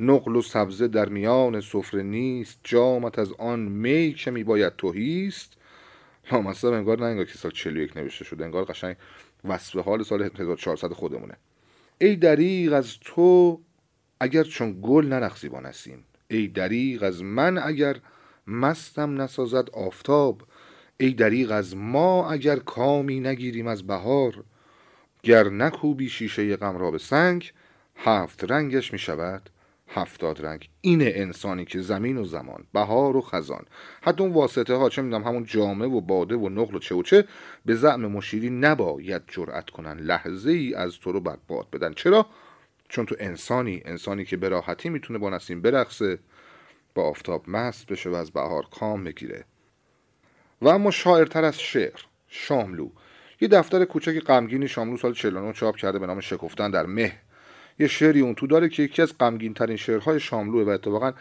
نقل 0.00 0.36
و 0.36 0.42
سبزه 0.42 0.88
در 0.88 1.08
میان 1.08 1.60
سفره 1.60 2.02
نیست 2.02 2.58
جامت 2.64 3.18
از 3.18 3.32
آن 3.32 3.60
می 3.60 4.14
که 4.14 4.30
می 4.30 4.44
باید 4.44 4.76
توهیست 4.76 5.56
لامصب 6.32 6.68
انگار 6.68 6.98
نه 6.98 7.04
انگار 7.04 7.24
که 7.24 7.38
سال 7.38 7.50
41 7.50 7.96
نوشته 7.96 8.24
شده 8.24 8.44
انگار 8.44 8.64
قشنگ 8.64 8.96
وصف 9.44 9.76
حال 9.76 10.02
سال 10.02 10.30
1400 10.38 10.92
خودمونه. 10.92 11.34
ای 12.00 12.16
دریغ 12.16 12.72
از 12.72 12.98
تو 13.00 13.60
اگر 14.20 14.42
چون 14.42 14.78
گل 14.82 15.06
نرخزیبان 15.06 15.66
هستیم 15.66 16.04
ای 16.28 16.48
دریغ 16.48 17.02
از 17.02 17.22
من 17.22 17.58
اگر 17.58 17.96
مستم 18.46 19.20
نسازد 19.20 19.70
آفتاب. 19.70 20.42
ای 21.00 21.10
دریغ 21.10 21.50
از 21.50 21.76
ما 21.76 22.30
اگر 22.30 22.56
کامی 22.56 23.20
نگیریم 23.20 23.66
از 23.66 23.86
بهار. 23.86 24.44
گر 25.22 25.48
نکوبی 25.48 26.08
شیشه 26.08 26.56
غم 26.56 26.76
را 26.76 26.90
به 26.90 26.98
سنگ 26.98 27.52
هفت 27.96 28.44
رنگش 28.44 28.92
می 28.92 28.98
شود 28.98 29.50
هفتاد 29.94 30.46
رنگ. 30.46 30.68
اینه 30.80 31.12
انسانی 31.14 31.64
که 31.64 31.80
زمین 31.80 32.16
و 32.16 32.24
زمان 32.24 32.64
بهار 32.72 33.16
و 33.16 33.20
خزان. 33.20 33.64
حتی 34.02 34.22
اون 34.22 34.32
واسطه 34.32 34.74
ها 34.74 34.88
چه 34.88 35.02
می‌دونم 35.02 35.24
همون 35.24 35.44
جامه 35.44 35.86
و 35.86 36.00
باده 36.00 36.34
و 36.34 36.48
نقل 36.48 36.74
و 36.74 36.78
چه 36.78 36.94
و 36.94 37.02
چه 37.02 37.24
به 37.66 37.74
زعم 37.74 38.06
مشیری 38.06 38.50
نباید 38.50 39.22
جرأت 39.28 39.70
کنن. 39.70 39.98
لحظه 39.98 40.50
ای 40.50 40.74
از 40.74 40.98
تو 40.98 41.12
رو 41.12 41.20
برباد 41.20 41.70
بدن. 41.72 41.92
چرا؟ 41.92 42.26
چون 42.88 43.06
تو 43.06 43.14
انسانی 43.18 43.82
انسانی 43.84 44.24
که 44.24 44.36
به 44.36 44.48
راحتی 44.48 44.88
می‌تونه 44.88 45.18
با 45.18 45.30
نسیم 45.30 45.60
برقصه 45.60 46.18
با 46.94 47.08
آفتاب 47.08 47.44
مست 47.48 47.86
بشه 47.86 48.10
و 48.10 48.14
از 48.14 48.30
بهار 48.30 48.66
کام 48.70 49.04
بگیره. 49.04 49.44
و 50.62 50.68
اما 50.68 50.90
شاعرتر 50.90 51.44
از 51.44 51.60
شعر 51.60 52.00
شاملو. 52.28 52.88
یه 53.40 53.48
دفتر 53.48 53.84
کوچک 53.84 54.20
غمگینی 54.20 54.68
شاملو 54.68 54.96
سال 54.96 55.12
49 55.12 55.52
چاپ 55.52 55.76
کرده 55.76 55.98
به 55.98 56.06
نام 56.06 56.20
شکفتن 56.20 56.70
در 56.70 56.86
مه. 56.86 57.12
یه 57.78 57.88
شعری 57.88 58.20
اون 58.20 58.34
تو 58.34 58.46
داره 58.46 58.68
که 58.68 58.82
یکی 58.82 59.02
از 59.02 59.18
غمگین 59.18 59.54
ترین 59.54 59.76
شعرهای 59.76 60.20
شاملوه 60.20 60.64
و 60.66 60.68
اتفاقا 60.68 61.12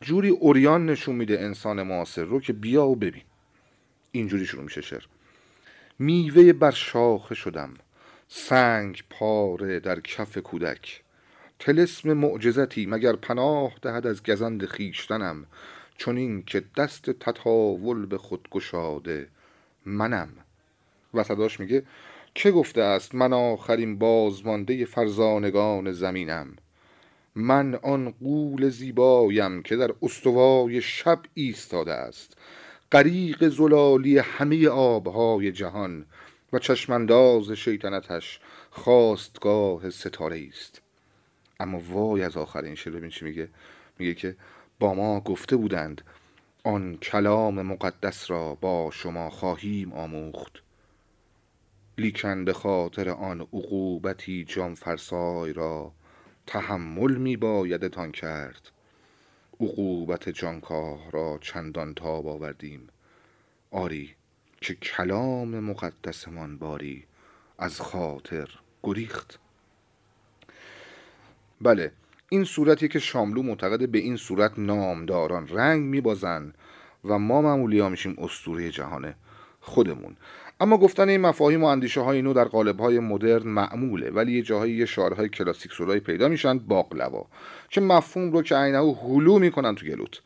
جوری 0.00 0.28
اوریان 0.28 0.86
نشون 0.86 1.14
میده 1.14 1.40
انسان 1.40 1.82
معاصر 1.82 2.24
رو 2.24 2.40
که 2.40 2.52
بیا 2.52 2.86
و 2.86 2.96
ببین. 2.96 3.22
اینجوری 4.12 4.46
شروع 4.46 4.64
میشه 4.64 4.80
شعر. 4.80 5.04
میوه 5.98 6.52
بر 6.52 6.70
شاخه 6.70 7.34
شدم 7.34 7.74
سنگ 8.28 9.02
پاره 9.10 9.80
در 9.80 10.00
کف 10.00 10.38
کودک. 10.38 11.02
تلسم 11.58 12.12
معجزتی 12.12 12.86
مگر 12.86 13.12
پناه 13.12 13.72
دهد 13.82 14.06
از 14.06 14.22
گزند 14.22 14.66
خیشتنم 14.66 15.46
چون 15.96 16.16
این 16.16 16.42
که 16.42 16.64
دست 16.76 17.10
تطاول 17.10 18.06
به 18.06 18.18
خود 18.18 18.48
گشاده 18.50 19.28
منم. 19.86 20.28
و 21.14 21.22
صداش 21.22 21.60
میگه 21.60 21.82
که 22.38 22.50
گفته 22.50 22.82
است 22.82 23.14
من 23.14 23.32
آخرین 23.32 23.98
بازمانده 23.98 24.84
فرزانگان 24.84 25.92
زمینم؟ 25.92 26.56
من 27.34 27.74
آن 27.74 28.10
قول 28.10 28.68
زیبایم 28.68 29.62
که 29.62 29.76
در 29.76 29.90
استوای 30.02 30.82
شب 30.82 31.20
ایستاده 31.34 31.92
است 31.92 32.36
غریق 32.92 33.48
زلالی 33.48 34.18
همه 34.18 34.68
آبهای 34.68 35.52
جهان 35.52 36.06
و 36.52 36.58
چشمانداز 36.58 37.50
شیطنتش 37.50 38.40
خواستگاه 38.70 39.90
ستاره 39.90 40.48
است. 40.48 40.82
اما 41.60 41.82
وای 41.90 42.22
از 42.22 42.36
آخرین 42.36 42.74
شعر 42.74 42.92
ببین 42.92 43.10
چی 43.10 43.24
میگه؟ 43.24 43.48
میگه 43.98 44.14
که 44.14 44.36
با 44.78 44.94
ما 44.94 45.20
گفته 45.20 45.56
بودند 45.56 46.02
آن 46.64 46.96
کلام 46.96 47.62
مقدس 47.62 48.30
را 48.30 48.54
با 48.54 48.90
شما 48.92 49.30
خواهیم 49.30 49.92
آموخت. 49.92 50.67
لیکن 51.98 52.44
به 52.44 52.52
خاطر 52.52 53.08
آن 53.08 53.40
عقوبتی 53.40 54.44
جان 54.44 54.74
فرسای 54.74 55.52
را 55.52 55.92
تحمل 56.46 57.14
می 57.14 57.36
بایدتان 57.36 58.12
کرد. 58.12 58.70
عقوبت 59.60 60.28
جانکاه 60.28 61.10
را 61.10 61.38
چندان 61.40 61.94
تاب 61.94 62.26
آوردیم. 62.26 62.88
آری 63.70 64.14
که 64.60 64.74
کلام 64.74 65.60
مقدسمان 65.60 66.58
باری 66.58 67.04
از 67.58 67.80
خاطر 67.80 68.48
گریخت. 68.82 69.38
بله 71.60 71.92
این 72.28 72.44
صورتی 72.44 72.88
که 72.88 72.98
شاملو 72.98 73.42
معتقد 73.42 73.88
به 73.88 73.98
این 73.98 74.16
صورت 74.16 74.58
نامداران 74.58 75.48
رنگ 75.48 75.82
میبازن 75.82 76.52
و 77.04 77.18
ما 77.18 77.42
معمولی 77.42 77.78
ها 77.78 77.88
میشیم 77.88 78.14
استوره 78.18 78.70
جهان 78.70 79.14
خودمون. 79.60 80.16
اما 80.60 80.76
گفتن 80.76 81.08
این 81.08 81.20
مفاهیم 81.20 81.64
و 81.64 81.66
اندیشه 81.66 82.00
های 82.00 82.22
نو 82.22 82.32
در 82.32 82.44
قالب 82.44 82.80
های 82.80 82.98
مدرن 82.98 83.48
معموله 83.48 84.10
ولی 84.10 84.32
یه 84.32 84.42
جاهایی 84.42 84.74
یه 84.74 84.86
شعرهای 84.86 85.28
کلاسیک 85.28 85.72
سرای 85.72 86.00
پیدا 86.00 86.28
میشن 86.28 86.58
باقلوا. 86.58 87.26
که 87.68 87.80
مفهوم 87.80 88.32
رو 88.32 88.42
که 88.42 88.56
عینه 88.56 88.94
هلو 88.94 89.38
می‌کنن 89.38 89.74
تو 89.74 89.86
گلوت. 89.86 90.20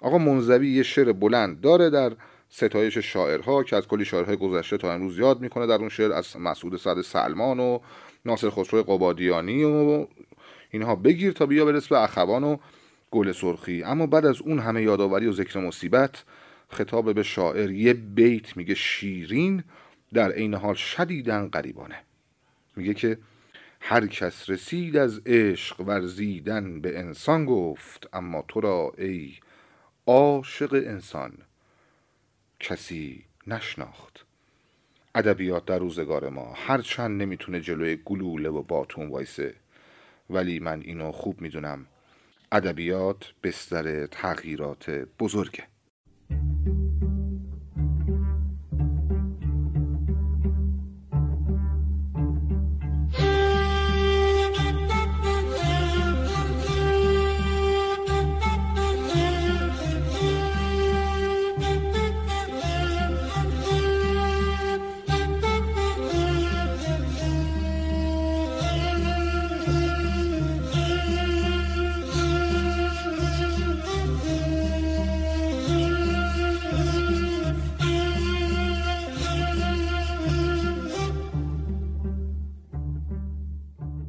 آقا 0.00 0.18
منزوی 0.18 0.70
یه 0.70 0.82
شعر 0.82 1.12
بلند 1.12 1.60
داره 1.60 1.90
در 1.90 2.12
ستایش 2.48 2.98
شاعرها 2.98 3.62
که 3.62 3.76
از 3.76 3.88
کلی 3.88 4.04
شاعرهای 4.04 4.36
گذشته 4.36 4.76
تا 4.76 4.92
امروز 4.92 5.18
یاد 5.18 5.40
می‌کنه 5.40 5.66
در 5.66 5.74
اون 5.74 5.88
شعر 5.88 6.12
از 6.12 6.36
مسعود 6.36 6.76
سعد 6.76 7.00
سلمان 7.00 7.60
و 7.60 7.78
ناصر 8.24 8.50
خسرو 8.50 8.82
قبادیانی 8.82 9.64
و 9.64 10.06
اینها. 10.70 10.96
بگیر 10.96 11.32
تا 11.32 11.46
بیا 11.46 11.64
برس 11.64 11.88
به 11.88 12.02
اخوان 12.02 12.44
و 12.44 12.56
گل 13.10 13.32
سرخی. 13.32 13.82
اما 13.82 14.06
بعد 14.06 14.26
از 14.26 14.42
اون 14.42 14.58
همه 14.58 14.82
یادآوری 14.82 15.26
و 15.26 15.32
ذکر 15.32 15.60
مصیبت 15.60 16.24
خطاب 16.74 17.14
به 17.14 17.22
شاعر 17.22 17.70
یه 17.70 17.92
بیت 17.92 18.56
میگه 18.56 18.74
شیرین 18.74 19.64
در 20.12 20.32
عین 20.32 20.54
حال 20.54 20.74
شدیدن 20.74 21.48
قریبانه 21.48 21.96
میگه 22.76 22.94
که 22.94 23.18
هر 23.80 24.06
کس 24.06 24.50
رسید 24.50 24.96
از 24.96 25.20
عشق 25.26 25.80
ورزیدن 25.80 26.80
به 26.80 26.98
انسان 26.98 27.44
گفت 27.44 28.08
اما 28.12 28.44
تو 28.48 28.60
را 28.60 28.92
ای 28.98 29.34
عاشق 30.06 30.74
انسان 30.74 31.32
کسی 32.60 33.24
نشناخت. 33.46 34.24
ادبیات 35.14 35.64
در 35.64 35.78
روزگار 35.78 36.28
ما 36.28 36.52
هرچند 36.56 37.22
نمی‌تونه 37.22 37.60
جلوی 37.60 37.98
گلوله 38.04 38.48
و 38.48 38.62
باتون 38.62 39.08
وایسه 39.08 39.54
ولی 40.30 40.58
من 40.58 40.80
اینو 40.80 41.12
خوب 41.12 41.40
می‌دونم. 41.40 41.86
ادبیات 42.52 43.32
بستر 43.42 44.06
تغییرات 44.06 44.90
بزرگه. 44.90 45.73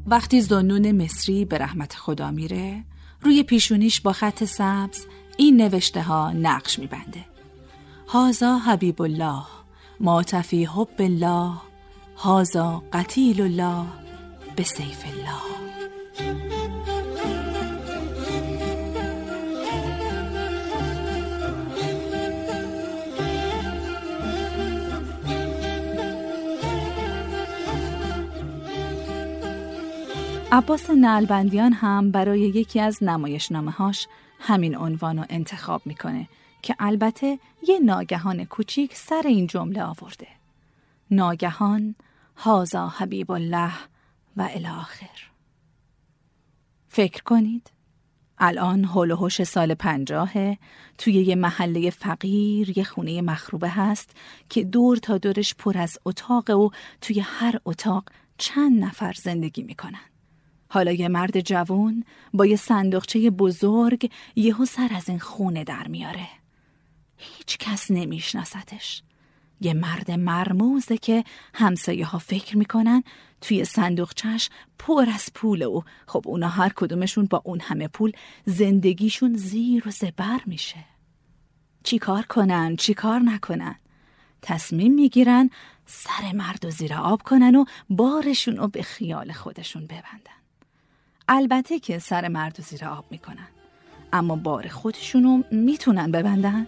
وقتی 0.08 0.42
زنون 0.42 0.92
مصری 0.92 1.46
به 1.46 1.58
رحمت 1.58 1.96
خدا 1.96 2.32
میره 2.32 2.84
روی 3.22 3.44
پیشونیش 3.44 4.02
با 4.02 4.14
خط 4.14 4.44
سبز 4.44 5.06
این 5.38 5.62
نوشته 5.62 6.02
ها 6.02 6.32
نقش 6.32 6.80
میبنده. 6.80 7.26
هازا 8.08 8.58
حبیب 8.58 9.02
الله 9.02 9.44
معتفی 10.00 10.66
حب 10.66 10.96
الله 11.00 11.52
هازا 12.18 12.84
قتیل 12.94 13.42
الله 13.42 13.86
به 14.56 14.64
سیف 14.64 15.06
الله. 15.06 15.65
عباس 30.56 30.90
نلبندیان 30.90 31.74
هم 31.74 32.12
برای 32.12 32.40
یکی 32.40 32.80
از 32.80 33.04
نمایشنامه 33.04 33.72
هاش 33.72 34.08
همین 34.40 34.78
عنوان 34.78 35.18
رو 35.18 35.26
انتخاب 35.30 35.82
می‌کنه 35.86 36.28
که 36.62 36.76
البته 36.80 37.40
یه 37.68 37.80
ناگهان 37.80 38.46
کوچیک 38.46 38.96
سر 38.96 39.22
این 39.26 39.48
جمله 39.48 39.84
آورده. 39.84 40.28
ناگهان 41.12 41.96
هازا 42.38 42.88
حبیب 42.88 43.32
الله 43.32 43.72
و 44.38 44.50
الاخر. 44.52 45.30
فکر 46.88 47.24
کنید 47.24 47.72
الان 48.38 48.84
هول 48.84 49.30
سال 49.30 49.74
پنجاهه 49.74 50.58
توی 50.98 51.14
یه 51.14 51.36
محله 51.36 51.90
فقیر 51.90 52.78
یه 52.78 52.84
خونه 52.84 53.22
مخروبه 53.22 53.70
هست 53.70 54.10
که 54.50 54.64
دور 54.64 54.98
تا 54.98 55.18
دورش 55.18 55.56
پر 55.56 55.78
از 55.78 55.98
اتاق 56.06 56.50
و 56.50 56.70
توی 57.02 57.20
هر 57.20 57.60
اتاق 57.66 58.10
چند 58.38 58.84
نفر 58.84 59.14
زندگی 59.14 59.64
می‌کنن 59.64 60.15
حالا 60.76 60.92
یه 60.92 61.08
مرد 61.08 61.40
جوون 61.40 62.04
با 62.34 62.46
یه 62.46 62.56
صندوقچه 62.56 63.30
بزرگ 63.30 64.12
یهو 64.36 64.66
سر 64.66 64.90
از 64.96 65.10
این 65.10 65.20
خونه 65.20 65.64
در 65.64 65.88
میاره. 65.88 66.28
هیچ 67.18 67.58
کس 67.58 67.92
نمیشناستش. 67.92 69.04
یه 69.62 69.74
مرد 69.74 70.12
مرموزه 70.12 70.98
که 70.98 71.24
همسایه 71.54 72.06
ها 72.06 72.18
فکر 72.18 72.58
می‌کنن 72.58 73.04
توی 73.42 73.66
صندوقچش 73.66 74.50
پر 74.80 75.06
از 75.14 75.30
پول 75.34 75.66
و 75.66 75.82
خب 76.08 76.24
اونا 76.26 76.48
هر 76.48 76.72
کدومشون 76.76 77.26
با 77.26 77.42
اون 77.46 77.60
همه 77.60 77.88
پول 77.88 78.12
زندگیشون 78.46 79.34
زیر 79.38 79.88
و 79.88 79.92
زبر 79.92 80.40
میشه. 80.46 80.86
چی 81.84 82.00
کار 82.00 82.24
کنن؟ 82.24 82.76
چی 82.76 82.94
کار 82.94 83.20
نکنن؟ 83.20 83.76
تصمیم 84.42 84.94
می‌گیرن 84.94 85.50
سر 85.86 86.32
مرد 86.32 86.66
و 86.66 86.70
زیر 86.70 86.94
آب 86.94 87.22
کنن 87.22 87.56
و 87.56 87.66
بارشون 87.90 88.58
رو 88.58 88.68
به 88.68 88.82
خیال 88.82 89.32
خودشون 89.32 89.88
ببندن. 89.88 90.45
البته 91.28 91.80
که 91.80 92.00
سر 92.00 92.28
مرد 92.28 92.60
و 92.60 92.64
زیر 92.64 92.86
آب 92.86 93.06
می‌کنن. 93.12 93.48
اما 94.14 94.36
بار 94.36 94.68
خودشونو 94.68 95.44
می‌تونن 95.52 96.12
ببندن؟ 96.12 96.68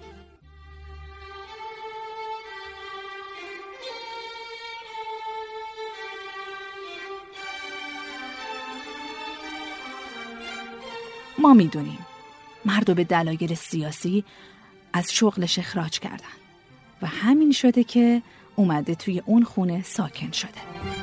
ما 11.39 11.54
می‌دونیم. 11.54 12.06
مردو 12.65 12.93
به 12.93 13.04
دلایل 13.04 13.54
سیاسی 13.54 14.24
از 14.93 15.13
شغلش 15.13 15.60
اخراج 15.60 16.00
کردن. 16.00 16.38
و 17.02 17.08
همین 17.08 17.52
شده 17.52 17.84
که 17.84 18.22
اومده 18.56 18.96
توی 18.96 19.22
اون 19.26 19.43
خونه 19.43 19.84
ساکن 19.84 20.32
شده. 20.32 20.96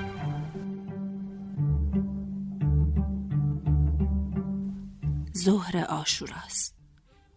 ظهر 5.37 5.85
آشوراست 5.89 6.75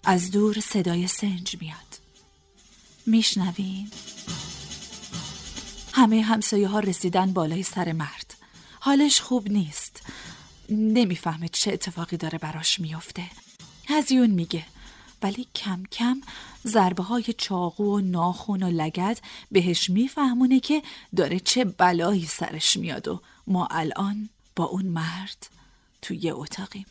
از 0.03 0.31
دور 0.31 0.60
صدای 0.60 1.07
سنج 1.07 1.57
میاد. 1.62 1.99
میشنوین 3.05 3.91
همه 5.93 6.21
همسایه 6.21 6.67
ها 6.67 6.79
رسیدن 6.79 7.33
بالای 7.33 7.63
سر 7.63 7.91
مرد. 7.91 8.33
حالش 8.79 9.21
خوب 9.21 9.49
نیست. 9.49 10.01
نمی‌فهمه 10.69 11.47
چه 11.47 11.73
اتفاقی 11.73 12.17
داره 12.17 12.38
براش 12.38 12.79
میفته 12.79 13.23
هزیون 13.88 14.29
میگه 14.29 14.65
ولی 15.21 15.47
کم 15.55 15.83
کم 15.91 16.21
ضربه 16.67 17.03
های 17.03 17.23
چاقو 17.38 17.97
و 17.97 17.99
ناخون 17.99 18.63
و 18.63 18.69
لگد 18.69 19.19
بهش 19.51 19.89
میفهمونه 19.89 20.60
که 20.60 20.83
داره 21.15 21.39
چه 21.39 21.65
بلایی 21.65 22.25
سرش 22.25 22.77
میاد 22.77 23.07
و 23.07 23.21
ما 23.47 23.67
الان 23.71 24.29
با 24.55 24.65
اون 24.65 24.86
مرد 24.86 25.47
توی 26.01 26.31
اتاقیم. 26.31 26.86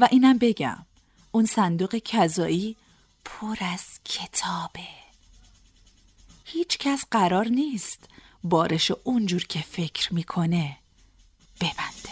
و 0.00 0.08
اینم 0.10 0.38
بگم 0.38 0.86
اون 1.30 1.46
صندوق 1.46 1.96
کذایی 1.96 2.76
پر 3.24 3.56
از 3.60 3.84
کتابه. 4.04 4.88
هیچ 6.44 6.78
کس 6.78 7.04
قرار 7.10 7.48
نیست 7.48 8.08
بارش 8.44 8.92
اونجور 9.04 9.44
که 9.44 9.60
فکر 9.60 10.14
می‌کنه 10.14 10.76
ببنده. 11.60 12.10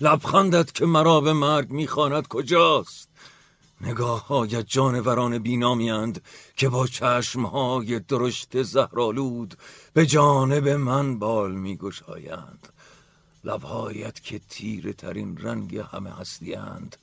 لبخندت 0.00 0.74
که 0.74 0.86
مرا 0.86 1.20
به 1.20 1.32
مرگ 1.32 1.70
می‌خواند 1.70 2.28
کجاست؟ 2.28 3.09
نگاه 3.80 4.26
های 4.26 4.62
جانوران 4.62 5.38
بینامیند 5.38 6.22
که 6.56 6.68
با 6.68 6.86
چشمهای 6.86 8.00
درشت 8.00 8.62
زهرالود 8.62 9.58
به 9.92 10.06
جانب 10.06 10.68
من 10.68 11.18
بال 11.18 11.52
می 11.52 11.76
گشایند 11.76 12.68
لبهایت 13.44 14.20
که 14.20 14.40
تیره 14.48 14.92
ترین 14.92 15.38
رنگ 15.38 15.76
همه 15.76 16.10
هستیند 16.10 16.96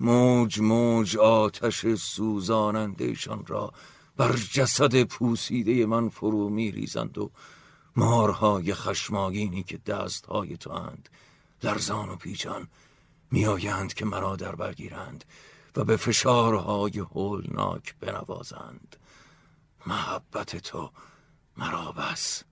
موج 0.00 0.60
موج 0.60 1.16
آتش 1.16 1.86
سوزانندهشان 1.86 3.44
را 3.46 3.72
بر 4.16 4.36
جسد 4.52 5.02
پوسیده 5.02 5.86
من 5.86 6.08
فرو 6.08 6.48
می 6.48 6.70
ریزند 6.70 7.18
و 7.18 7.30
مارهای 7.96 8.74
خشماگینی 8.74 9.62
که 9.62 9.78
دستهای 9.86 10.56
تو 10.56 10.70
اند 10.70 11.08
لرزان 11.62 12.08
و 12.08 12.16
پیچان 12.16 12.68
میآیند 13.30 13.94
که 13.94 14.04
مرا 14.04 14.36
در 14.36 14.54
برگیرند 14.54 15.24
و 15.76 15.84
به 15.84 15.96
فشارهای 15.96 16.98
هولناک 16.98 17.94
بنوازند. 18.00 18.96
محبت 19.86 20.56
تو 20.56 20.90
مرا 21.56 21.92
بس. 21.92 22.42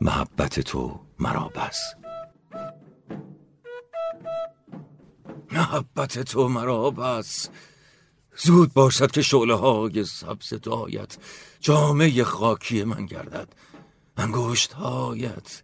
محبت 0.00 0.60
تو 0.60 1.00
مرا 1.18 1.48
بس. 1.48 1.94
محبت 5.52 6.18
تو 6.18 6.48
مرا 6.48 6.90
بس. 6.90 7.48
زود 8.36 8.72
باشد 8.72 9.10
که 9.10 9.22
شعله 9.22 9.54
های 9.54 10.04
سبز 10.04 10.54
دایت 10.54 11.16
جامعه 11.60 12.24
خاکی 12.24 12.84
من 12.84 13.06
گردد. 13.06 13.48
انگشت 14.16 14.72
هایت 14.72 15.62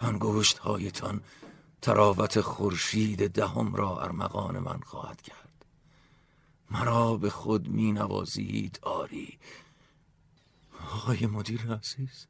انگشت 0.00 0.58
هایتان 0.58 1.20
تراوت 1.82 2.40
خورشید 2.40 3.32
دهم 3.32 3.74
را 3.74 4.00
ارمغان 4.00 4.58
من 4.58 4.80
خواهد 4.80 5.22
کرد. 5.22 5.64
مرا 6.70 7.16
به 7.16 7.30
خود 7.30 7.68
می 7.68 7.92
نوازید 7.92 8.78
آری. 8.82 9.38
آقای 10.94 11.26
مدیر 11.26 11.72
عزیز 11.72 12.26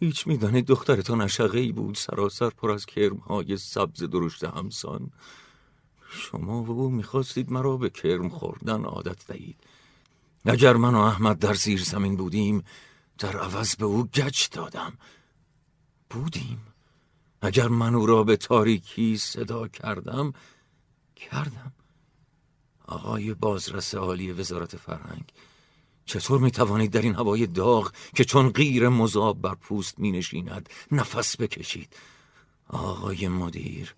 هیچ 0.00 0.26
می‌دانید 0.26 0.66
دخترتان 0.66 1.20
اشقه 1.20 1.58
ای 1.58 1.72
بود 1.72 1.94
سراسر 1.94 2.50
پر 2.50 2.70
از 2.70 2.86
کرمهای 2.86 3.56
سبز 3.56 4.02
درشت 4.02 4.44
همسان. 4.44 5.10
شما 6.10 6.62
و 6.62 6.70
او 6.70 6.90
می‌خواستید 6.90 7.52
مرا 7.52 7.76
به 7.76 7.90
کرم 7.90 8.28
خوردن 8.28 8.84
عادت 8.84 9.26
دهید. 9.26 9.56
اگر 10.44 10.76
من 10.76 10.94
و 10.94 10.98
احمد 10.98 11.38
در 11.38 11.54
زیر 11.54 11.82
زمین 11.82 12.16
بودیم 12.16 12.64
در 13.18 13.36
عوض 13.36 13.76
به 13.76 13.84
او 13.84 14.06
گچ 14.06 14.50
دادم. 14.50 14.92
بودیم. 16.10 16.71
اگر 17.42 17.68
من 17.68 17.94
او 17.94 18.06
را 18.06 18.24
به 18.24 18.36
تاریکی 18.36 19.16
صدا 19.16 19.68
کردم 19.68 20.32
کردم. 21.16 21.72
آقای 22.86 23.34
بازرس 23.34 23.94
عالی 23.94 24.32
وزارت 24.32 24.76
فرهنگ 24.76 25.32
چطور 26.04 26.40
می 26.40 26.50
توانید 26.50 26.90
در 26.90 27.02
این 27.02 27.14
هوای 27.14 27.46
داغ 27.46 27.92
که 28.14 28.24
چون 28.24 28.50
غیر 28.50 28.88
مذاب 28.88 29.40
بر 29.40 29.54
پوست 29.54 29.98
می 29.98 30.12
نشیند 30.12 30.68
نفس 30.92 31.40
بکشید؟ 31.40 31.96
آقای 32.68 33.28
مدیر 33.28 33.94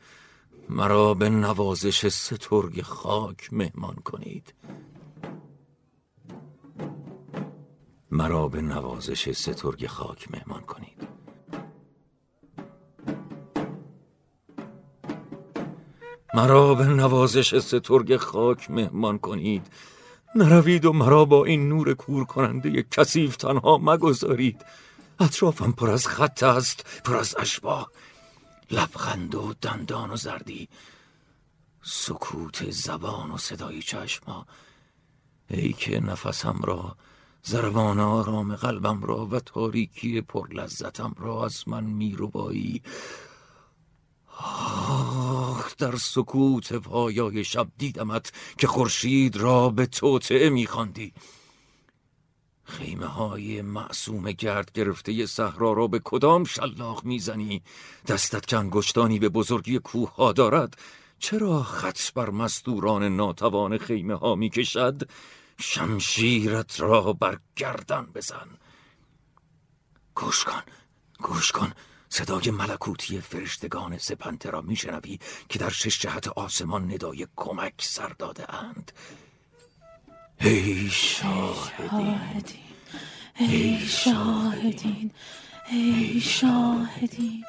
مرا 0.68 1.14
به 1.14 1.28
نوازش 1.28 2.08
سترگ 2.08 2.82
خاک 2.82 3.52
مهمان 3.52 3.94
کنید. 3.94 4.54
مرا 8.10 8.48
به 8.48 8.62
نوازش 8.62 9.32
سترگ 9.32 9.86
خاک 9.86 10.30
مهمان 10.30 10.60
کنید. 10.60 11.23
مرا 16.34 16.74
به 16.74 16.84
نوازش 16.84 17.58
سترگ 17.58 18.16
خاک 18.16 18.70
مهمان 18.70 19.18
کنید. 19.18 19.66
نروید 20.34 20.84
و 20.84 20.92
مرا 20.92 21.24
با 21.24 21.44
این 21.44 21.68
نور 21.68 21.94
کور 21.94 22.24
کننده 22.24 22.82
کسیف 22.82 23.36
تنها 23.36 23.78
مگذارید. 23.78 24.64
اطرافم 25.20 25.72
پر 25.72 25.90
از 25.90 26.06
خط 26.06 26.42
است 26.42 27.02
پر 27.04 27.16
از 27.16 27.34
اشباه 27.38 27.90
لبخند 28.70 29.34
و 29.34 29.54
دندان 29.62 30.10
و 30.10 30.16
زردی. 30.16 30.68
سکوت 31.82 32.70
زبان 32.70 33.30
و 33.30 33.38
صدای 33.38 33.82
چشما 33.82 34.46
ای 35.50 35.72
که 35.72 36.00
نفسم 36.00 36.60
را 36.62 36.96
زربان 37.42 38.00
آرام 38.00 38.56
قلبم 38.56 39.02
را 39.02 39.26
و 39.26 39.40
تاریکی 39.40 40.20
پر 40.20 40.48
لذتم 40.48 41.14
را 41.18 41.44
از 41.44 41.68
من 41.68 41.84
میروبایی 41.84 42.82
آه. 44.38 45.23
در 45.78 45.96
سکوت 45.96 46.72
پایای 46.72 47.44
شب 47.44 47.68
دیدمت 47.78 48.32
که 48.58 48.66
خورشید 48.66 49.36
را 49.36 49.68
به 49.68 49.86
توطعه 49.86 50.50
میخواندی. 50.50 51.12
خیمه 52.64 53.06
های 53.06 53.62
معصوم 53.62 54.32
گرد 54.32 54.72
گرفته 54.72 55.26
صحرا 55.26 55.72
را 55.72 55.86
به 55.86 56.00
کدام 56.04 56.44
شلاق 56.44 57.04
می‌زنی؟ 57.04 57.62
دستت 58.06 58.46
که 58.46 58.56
انگشتانی 58.58 59.18
به 59.18 59.28
بزرگی 59.28 59.78
کوه 59.78 60.14
ها 60.14 60.32
دارد 60.32 60.78
چرا 61.18 61.62
خط 61.62 62.12
بر 62.14 62.30
مستوران 62.30 63.16
ناتوان 63.16 63.78
خیمه 63.78 64.14
ها 64.14 64.34
می‌کشد؟ 64.34 65.08
شمشیرت 65.60 66.80
را 66.80 67.12
بر 67.12 67.38
گردن 67.56 68.06
بزن. 68.14 68.48
گوش 70.14 70.44
کن 70.44 70.62
گوش 71.22 71.52
کن. 71.52 71.72
صدای 72.14 72.50
ملکوتی 72.50 73.20
فرشتگان 73.20 73.98
سپنته 73.98 74.50
را 74.50 74.60
میشنوی 74.60 75.18
که 75.48 75.58
در 75.58 75.70
شش 75.70 76.00
جهت 76.00 76.28
آسمان 76.28 76.92
ندای 76.92 77.26
کمک 77.36 77.74
سر 77.78 78.08
داده 78.08 78.54
اند. 78.54 78.92
ای 80.40 80.88
شاهدین. 80.90 82.20
ای 83.38 83.78
شاهدین. 83.78 85.10
ای 85.70 86.20
شاهدین. 86.20 87.44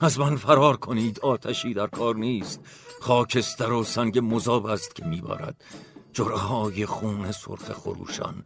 از 0.00 0.18
من 0.18 0.36
فرار 0.36 0.76
کنید 0.76 1.20
آتشی 1.20 1.74
در 1.74 1.86
کار 1.86 2.16
نیست. 2.16 2.60
خاکستر 3.00 3.72
و 3.72 3.84
سنگ 3.84 4.18
مذاب 4.18 4.66
است 4.66 4.94
که 4.94 5.04
میبارد. 5.04 5.64
جرهای 6.12 6.86
خون 6.86 7.32
سرخ 7.32 7.72
خروشان 7.72 8.44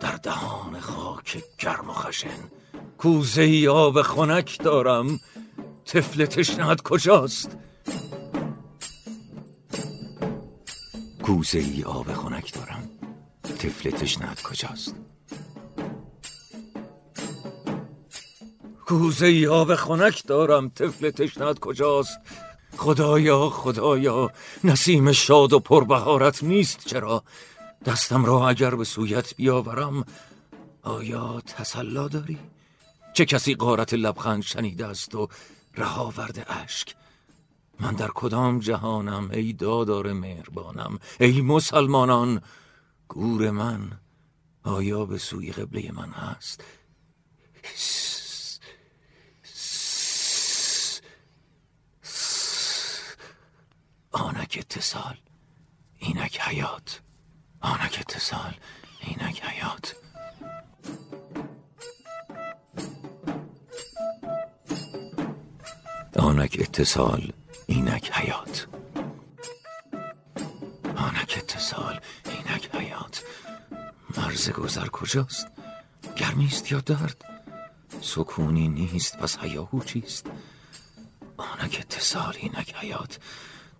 در 0.00 0.16
دهان 0.16 0.80
خاک 0.80 1.44
گرم 1.58 1.90
و 1.90 1.92
خشن. 1.92 2.50
کوزه 2.98 3.42
ای 3.42 3.68
آب 3.68 4.02
خنک 4.02 4.58
دارم. 4.62 5.20
طفل 5.84 6.26
تشنهت 6.26 6.82
کجاست؟ 6.82 7.56
کوزه 11.22 11.58
ای 11.58 11.84
آب 11.84 12.12
خنک 12.12 12.54
دارم. 12.54 12.90
طفل 13.58 13.90
تشنهت 13.90 14.42
کجاست؟ 14.42 14.94
کوزه 18.86 19.26
ای 19.26 19.46
آب 19.46 19.74
خنک 19.74 20.26
دارم. 20.26 20.68
طفل 20.68 21.10
تشنهت 21.10 21.58
کجاست؟ 21.58 22.18
خدایا 22.76 23.50
خدایا 23.50 24.30
نسیم 24.64 25.12
شاد 25.12 25.52
و 25.52 25.60
پربهارت 25.60 26.44
نیست 26.44 26.86
چرا؟ 26.86 27.24
دستم 27.84 28.24
را 28.24 28.48
اگر 28.48 28.74
به 28.74 28.84
سویت 28.84 29.36
بیاورم 29.36 30.04
آیا 30.82 31.40
تسلا 31.46 32.08
داری؟ 32.08 32.38
چه 33.16 33.24
کسی 33.24 33.54
قارت 33.54 33.94
لبخند 33.94 34.42
شنیده 34.42 34.86
است 34.86 35.14
و 35.14 35.28
رها 35.74 36.12
ورده 36.16 36.52
اشک؟ 36.52 36.94
من 37.80 37.94
در 37.94 38.10
کدام 38.14 38.60
جهانم 38.60 39.30
ای 39.30 39.52
دادار 39.52 40.12
مهربانم 40.12 40.98
ای 41.20 41.40
مسلمانان؟ 41.40 42.42
گور 43.08 43.50
من 43.50 44.00
آیا 44.64 45.04
به 45.04 45.18
سوی 45.18 45.52
قبله 45.52 45.92
من 45.92 46.10
هست؟ 46.10 46.64
آنک 54.10 54.56
اتصال 54.60 55.16
اینک 55.98 56.40
حیات 56.40 57.00
آنک 57.60 57.98
اتصال 58.00 58.54
اینک 59.00 59.42
حیات. 59.42 60.05
آنک 66.36 66.56
اتصال 66.60 67.32
اینک 67.66 68.10
حیات. 68.12 68.68
آنک 70.96 71.34
اتصال 71.36 72.00
اینک 72.24 72.74
حیات. 72.74 73.24
مرز 74.16 74.50
گذر 74.50 74.86
کجاست؟ 74.86 75.46
گرمیست 76.16 76.72
یا 76.72 76.80
درد؟ 76.80 77.24
سکونی 78.00 78.68
نیست 78.68 79.18
پس 79.18 79.38
حیاهو 79.38 79.84
چیست؟ 79.84 80.26
آنک 81.36 81.78
اتصال 81.80 82.34
اینک 82.38 82.74
حیات. 82.74 83.18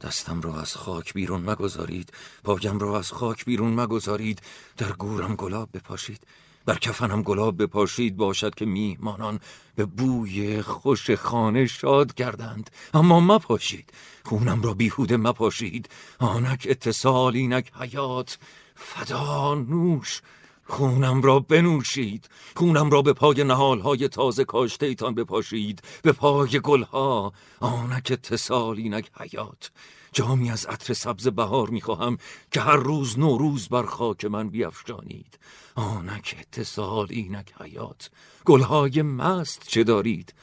دستم 0.00 0.40
را 0.40 0.60
از 0.60 0.74
خاک 0.74 1.14
بیرون 1.14 1.50
مگذارید. 1.50 2.12
پایم 2.44 2.78
را 2.78 2.98
از 2.98 3.12
خاک 3.12 3.44
بیرون 3.44 3.80
مگذارید. 3.80 4.42
در 4.76 4.92
گورم 4.92 5.34
گلاب 5.34 5.68
بپاشید. 5.74 6.26
بر 6.66 6.74
کفنم 6.74 7.22
گلاب 7.22 7.62
بپاشید 7.62 8.16
باشد 8.16 8.54
که 8.54 8.64
میهمانان 8.64 9.40
به 9.76 9.84
بوی 9.84 10.62
خوش 10.62 11.10
خانه 11.10 11.66
شاد 11.66 12.14
کردند 12.14 12.70
اما 12.94 13.20
مپاشید 13.20 13.92
خونم 14.24 14.62
را 14.62 14.74
بیهوده 14.74 15.16
مپاشید. 15.16 15.88
آنک 16.18 16.66
اتصال 16.70 17.36
اینک 17.36 17.72
حیات. 17.80 18.38
فدا 18.74 19.54
نوش 19.54 20.22
خونم 20.64 21.22
را 21.22 21.40
بنوشید. 21.40 22.28
خونم 22.56 22.90
را 22.90 23.02
به 23.02 23.12
پای 23.12 23.44
نهالهای 23.44 24.08
تازه 24.08 24.44
کاشته 24.44 24.86
ایتان 24.86 25.14
بپاشید. 25.14 25.82
به 26.02 26.12
پای 26.12 26.60
گلها. 26.60 27.32
آنک 27.60 28.08
اتصال 28.12 28.76
اینک 28.76 29.10
حیات. 29.20 29.70
جامی 30.16 30.50
از 30.50 30.66
عطر 30.66 30.94
سبز 30.94 31.28
بهار 31.28 31.68
می‌خواهم 31.70 32.18
که 32.50 32.60
هر 32.60 32.76
روز 32.76 33.18
نوروز 33.18 33.68
بر 33.68 33.82
خاک 33.82 34.24
من 34.24 34.48
بیافشانید. 34.48 35.38
آنک 35.74 36.36
اتصال 36.40 37.06
اینک 37.10 37.52
حیات. 37.60 38.10
گلهای 38.44 39.02
مست 39.02 39.62
چه 39.68 39.84
دارید؟ 39.84 40.34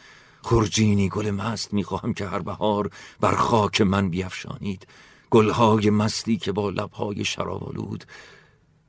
خرجینی 0.44 1.10
گل 1.10 1.32
مست 1.32 1.74
می‌خواهم 1.74 2.14
که 2.14 2.28
هر 2.28 2.40
بهار 2.40 2.90
بر 3.20 3.36
خاک 3.36 3.82
من 3.82 4.10
بیافشانید. 4.10 4.88
گلهای 5.30 5.90
مستی 5.90 6.38
که 6.38 6.52
با 6.52 6.70
لبهای 6.70 7.26
شرابالود 7.26 8.04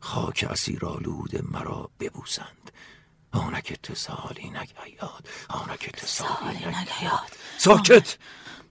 خاک 0.01 0.47
اسیرالود 0.51 1.53
مرا 1.53 1.90
ببوسند. 2.01 2.70
آنک 3.33 3.68
اتصال 3.73 4.35
اینک 4.37 4.75
حیات. 4.77 5.29
آنک 5.49 5.90
اتصال 5.94 6.57
اینک 6.64 6.88
حیات. 6.88 7.33
ساکت. 7.59 8.18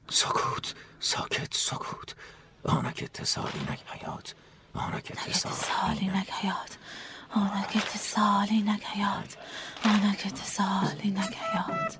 سکوت 0.09 0.75
ساکت 1.03 1.53
سکوت. 1.53 2.15
آنک 2.63 3.03
اتصال 3.03 3.51
اینک 3.53 3.83
حیات 3.87 4.35
آنک 4.73 5.11
اتصال 5.11 5.97
اینک 5.99 6.29
حیات. 6.29 6.77
آنک 7.35 7.75
اتصال 7.75 8.47
اینک 8.49 8.83
حیات. 8.83 9.37
آنک 9.85 10.23
اتصال 10.25 10.99
اینک 11.03 11.37
حیات. 11.37 11.97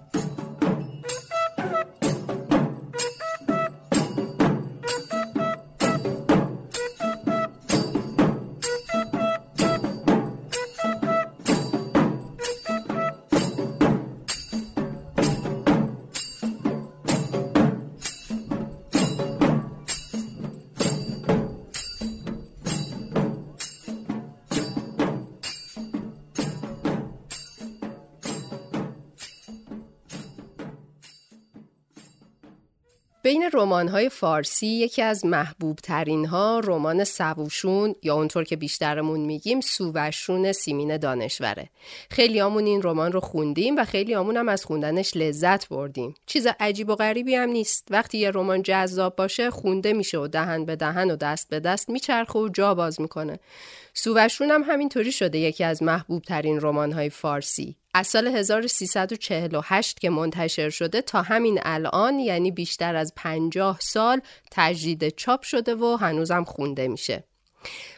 رمان‌های 33.54 34.10
فارسی 34.10 34.68
یکی 34.68 35.02
از 35.02 35.26
محبوب 35.26 35.80
ترین 35.84 36.26
ها 36.26 36.62
رمان 36.64 37.04
سووشون 37.04 37.96
یا 38.04 38.16
اونطور 38.16 38.44
که 38.44 38.56
بیشترمون 38.56 39.20
میگیم 39.20 39.62
سووشون 39.62 40.52
سیمین 40.52 40.98
دانشوره. 40.98 41.70
خیلی 42.10 42.42
آمون 42.42 42.66
این 42.66 42.82
رمان 42.82 43.12
رو 43.12 43.20
خوندیم 43.20 43.76
و 43.78 43.86
خیلی 43.86 44.16
آمون 44.16 44.38
هم 44.38 44.50
از 44.50 44.66
خوندنش 44.66 45.12
لذت 45.16 45.70
بردیم. 45.70 46.14
چیز 46.26 46.48
عجیب 46.60 46.90
و 46.90 46.96
غریبی 46.96 47.36
هم 47.36 47.50
نیست. 47.50 47.88
وقتی 47.90 48.18
یه 48.18 48.32
رمان 48.32 48.62
جذاب 48.62 49.16
باشه 49.16 49.52
خونده 49.52 49.94
میشه 49.94 50.18
و 50.18 50.28
دهن 50.28 50.66
به 50.66 50.76
دهن 50.76 51.12
و 51.12 51.16
دست 51.16 51.50
به 51.50 51.60
دست 51.60 51.90
میچرخه 51.90 52.40
و 52.40 52.50
جا 52.50 52.76
باز 52.76 53.02
می‌کنه. 53.02 53.40
سووشون 53.94 54.52
هم 54.52 54.64
همینطوری 54.64 55.12
شده 55.12 55.38
یکی 55.38 55.64
از 55.64 55.84
محبوب 55.84 56.24
ترین 56.24 56.62
رمان 56.62 56.92
های 56.92 57.10
فارسی. 57.10 57.76
از 57.94 58.08
سال 58.08 58.28
1348 58.28 60.00
که 60.00 60.10
منتشر 60.10 60.70
شده 60.70 61.02
تا 61.02 61.22
همین 61.22 61.60
الان 61.64 62.20
یعنی 62.20 62.52
بیشتر 62.52 62.96
از 62.96 63.14
50 63.16 63.78
سال 63.82 64.22
تجدید 64.52 65.10
چاپ 65.10 65.42
شده 65.42 65.76
و 65.76 65.98
هنوزم 66.02 66.44
خونده 66.44 66.88
میشه. 66.88 67.24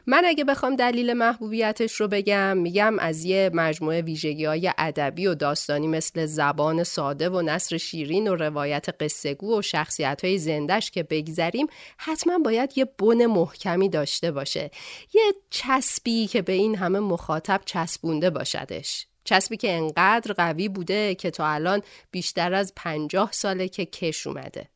من 0.07 0.23
اگه 0.25 0.43
بخوام 0.43 0.75
دلیل 0.75 1.13
محبوبیتش 1.13 1.93
رو 1.93 2.07
بگم 2.07 2.57
میگم 2.57 2.99
از 2.99 3.23
یه 3.23 3.49
مجموعه 3.53 4.01
ویژگی 4.01 4.69
ادبی 4.77 5.27
و 5.27 5.35
داستانی 5.35 5.87
مثل 5.87 6.25
زبان 6.25 6.83
ساده 6.83 7.29
و 7.29 7.41
نصر 7.41 7.77
شیرین 7.77 8.27
و 8.27 8.35
روایت 8.35 8.89
قصهگو 8.99 9.59
و 9.59 9.61
شخصیت 9.61 10.25
های 10.25 10.37
زندش 10.37 10.91
که 10.91 11.03
بگذریم 11.03 11.67
حتما 11.97 12.37
باید 12.37 12.77
یه 12.77 12.85
بن 12.85 13.25
محکمی 13.25 13.89
داشته 13.89 14.31
باشه. 14.31 14.71
یه 15.13 15.33
چسبی 15.49 16.27
که 16.27 16.41
به 16.41 16.53
این 16.53 16.75
همه 16.75 16.99
مخاطب 16.99 17.61
چسبونده 17.65 18.29
باشدش. 18.29 19.07
چسبی 19.25 19.57
که 19.57 19.73
انقدر 19.73 20.33
قوی 20.33 20.69
بوده 20.69 21.15
که 21.15 21.31
تا 21.31 21.47
الان 21.47 21.81
بیشتر 22.11 22.53
از 22.53 22.73
پنجاه 22.75 23.31
ساله 23.31 23.67
که 23.67 23.85
کش 23.85 24.27
اومده 24.27 24.69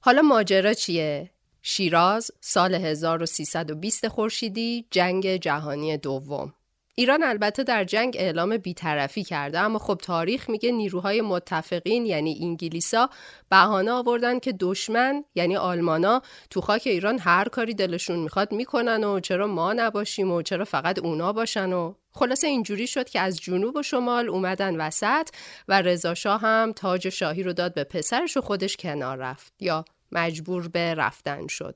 حالا 0.00 0.22
ماجرا 0.22 0.74
چیه؟ 0.74 1.30
شیراز 1.62 2.30
سال 2.40 2.74
1320 2.74 4.08
خورشیدی 4.08 4.86
جنگ 4.90 5.36
جهانی 5.36 5.96
دوم 5.96 6.54
ایران 6.98 7.22
البته 7.22 7.64
در 7.64 7.84
جنگ 7.84 8.16
اعلام 8.18 8.56
بیطرفی 8.56 9.24
کرده 9.24 9.58
اما 9.58 9.78
خب 9.78 10.00
تاریخ 10.02 10.50
میگه 10.50 10.72
نیروهای 10.72 11.20
متفقین 11.20 12.06
یعنی 12.06 12.38
انگلیسا 12.42 13.10
بهانه 13.50 13.90
آوردن 13.90 14.38
که 14.38 14.52
دشمن 14.52 15.24
یعنی 15.34 15.56
آلمانا 15.56 16.22
تو 16.50 16.60
خاک 16.60 16.82
ایران 16.86 17.18
هر 17.18 17.48
کاری 17.48 17.74
دلشون 17.74 18.18
می‌خواد 18.18 18.52
می‌کنن 18.52 19.04
و 19.04 19.20
چرا 19.20 19.46
ما 19.46 19.72
نباشیم 19.72 20.32
و 20.32 20.42
چرا 20.42 20.64
فقط 20.64 20.98
اونا 20.98 21.32
باشن 21.32 21.72
و 21.72 21.94
خلاصه 22.12 22.46
اینجوری 22.46 22.86
شد 22.86 23.08
که 23.08 23.20
از 23.20 23.40
جنوب 23.40 23.76
و 23.76 23.82
شمال 23.82 24.28
اومدن 24.28 24.76
وسط 24.76 25.28
و 25.68 25.82
رضا 25.82 26.36
هم 26.36 26.72
تاج 26.76 27.08
شاهی 27.08 27.42
رو 27.42 27.52
داد 27.52 27.74
به 27.74 27.84
پسرش 27.84 28.36
و 28.36 28.40
خودش 28.40 28.76
کنار 28.76 29.18
رفت 29.18 29.52
یا 29.60 29.84
مجبور 30.12 30.68
به 30.68 30.94
رفتن 30.94 31.46
شد. 31.46 31.74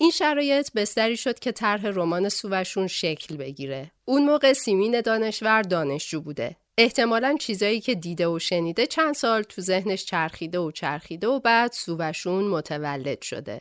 این 0.00 0.10
شرایط 0.10 0.72
بستری 0.72 1.16
شد 1.16 1.38
که 1.38 1.52
طرح 1.52 1.86
رمان 1.86 2.28
سووشون 2.28 2.86
شکل 2.86 3.36
بگیره. 3.36 3.90
اون 4.04 4.24
موقع 4.24 4.52
سیمین 4.52 5.00
دانشور 5.00 5.62
دانشجو 5.62 6.20
بوده. 6.20 6.56
احتمالا 6.78 7.36
چیزایی 7.40 7.80
که 7.80 7.94
دیده 7.94 8.28
و 8.28 8.38
شنیده 8.38 8.86
چند 8.86 9.14
سال 9.14 9.42
تو 9.42 9.62
ذهنش 9.62 10.04
چرخیده 10.04 10.58
و 10.58 10.70
چرخیده 10.70 11.26
و 11.26 11.40
بعد 11.40 11.72
سووشون 11.72 12.44
متولد 12.44 13.22
شده. 13.22 13.60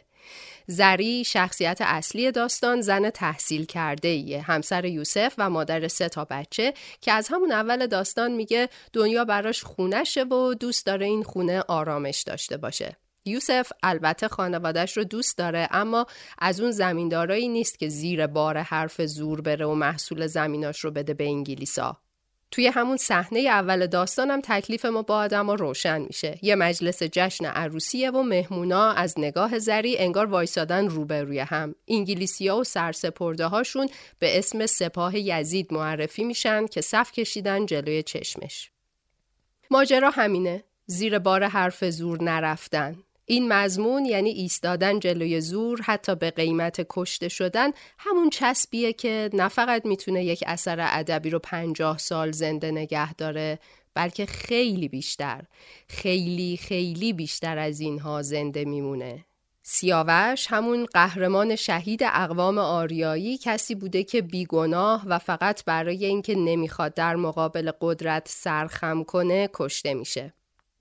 زری 0.67 1.23
شخصیت 1.23 1.77
اصلی 1.81 2.31
داستان 2.31 2.81
زن 2.81 3.09
تحصیل 3.09 3.65
کرده 3.65 4.07
ایه 4.07 4.41
همسر 4.41 4.85
یوسف 4.85 5.33
و 5.37 5.49
مادر 5.49 5.87
سه 5.87 6.09
تا 6.09 6.25
بچه 6.25 6.73
که 7.01 7.11
از 7.11 7.27
همون 7.31 7.51
اول 7.51 7.87
داستان 7.87 8.31
میگه 8.31 8.69
دنیا 8.93 9.25
براش 9.25 9.63
خونشه 9.63 10.23
و 10.23 10.53
دوست 10.53 10.85
داره 10.85 11.05
این 11.05 11.23
خونه 11.23 11.63
آرامش 11.67 12.21
داشته 12.21 12.57
باشه 12.57 12.97
یوسف 13.25 13.71
البته 13.83 14.27
خانوادش 14.27 14.97
رو 14.97 15.03
دوست 15.03 15.37
داره 15.37 15.67
اما 15.71 16.05
از 16.37 16.61
اون 16.61 16.71
زمیندارایی 16.71 17.47
نیست 17.47 17.79
که 17.79 17.89
زیر 17.89 18.27
بار 18.27 18.57
حرف 18.57 19.01
زور 19.01 19.41
بره 19.41 19.65
و 19.65 19.73
محصول 19.73 20.27
زمیناش 20.27 20.79
رو 20.79 20.91
بده 20.91 21.13
به 21.13 21.25
انگلیسا. 21.25 21.97
توی 22.51 22.67
همون 22.67 22.97
صحنه 22.97 23.39
اول 23.39 23.87
داستانم 23.87 24.41
تکلیف 24.41 24.85
ما 24.85 25.01
با 25.01 25.17
آدم 25.17 25.51
روشن 25.51 26.01
میشه. 26.01 26.39
یه 26.41 26.55
مجلس 26.55 27.03
جشن 27.03 27.45
عروسیه 27.45 28.11
و 28.11 28.23
مهمونا 28.23 28.91
از 28.91 29.13
نگاه 29.17 29.59
زری 29.59 29.97
انگار 29.97 30.25
وایسادن 30.25 30.87
روبروی 30.87 31.39
هم. 31.39 31.75
انگلیسیا 31.87 32.57
و 32.57 32.63
سرسپرده 32.63 33.45
هاشون 33.45 33.89
به 34.19 34.37
اسم 34.37 34.65
سپاه 34.65 35.19
یزید 35.19 35.73
معرفی 35.73 36.23
میشن 36.23 36.67
که 36.67 36.81
صف 36.81 37.11
کشیدن 37.11 37.65
جلوی 37.65 38.03
چشمش. 38.03 38.71
ماجرا 39.71 40.09
همینه. 40.09 40.63
زیر 40.85 41.19
بار 41.19 41.43
حرف 41.43 41.85
زور 41.85 42.23
نرفتن. 42.23 43.03
این 43.31 43.53
مضمون 43.53 44.05
یعنی 44.05 44.29
ایستادن 44.29 44.99
جلوی 44.99 45.41
زور 45.41 45.81
حتی 45.81 46.15
به 46.15 46.31
قیمت 46.31 46.85
کشته 46.89 47.29
شدن 47.29 47.71
همون 47.97 48.29
چسبیه 48.29 48.93
که 48.93 49.29
نه 49.33 49.47
فقط 49.47 49.85
می‌تونه 49.85 50.25
یک 50.25 50.43
اثر 50.47 50.77
ادبی 50.79 51.29
رو 51.29 51.39
پنجاه 51.39 51.97
سال 51.97 52.31
زنده 52.31 52.71
نگه 52.71 53.13
داره 53.13 53.59
بلکه 53.93 54.25
خیلی 54.25 54.87
بیشتر 54.87 55.43
خیلی 55.87 56.57
خیلی 56.57 57.13
بیشتر 57.13 57.57
از 57.57 57.79
اینها 57.79 58.21
زنده 58.21 58.65
میمونه. 58.65 59.25
سیاوش 59.63 60.47
همون 60.49 60.85
قهرمان 60.85 61.55
شهید 61.55 62.03
اقوام 62.03 62.57
آریایی 62.57 63.37
کسی 63.37 63.75
بوده 63.75 64.03
که 64.03 64.21
بیگناه 64.21 65.03
و 65.05 65.19
فقط 65.19 65.65
برای 65.65 66.05
اینکه 66.05 66.35
نمی‌خواد 66.35 66.93
در 66.93 67.15
مقابل 67.15 67.71
قدرت 67.81 68.27
سرخم 68.27 69.03
کنه 69.03 69.49
کشته 69.53 69.93
میشه. 69.93 70.33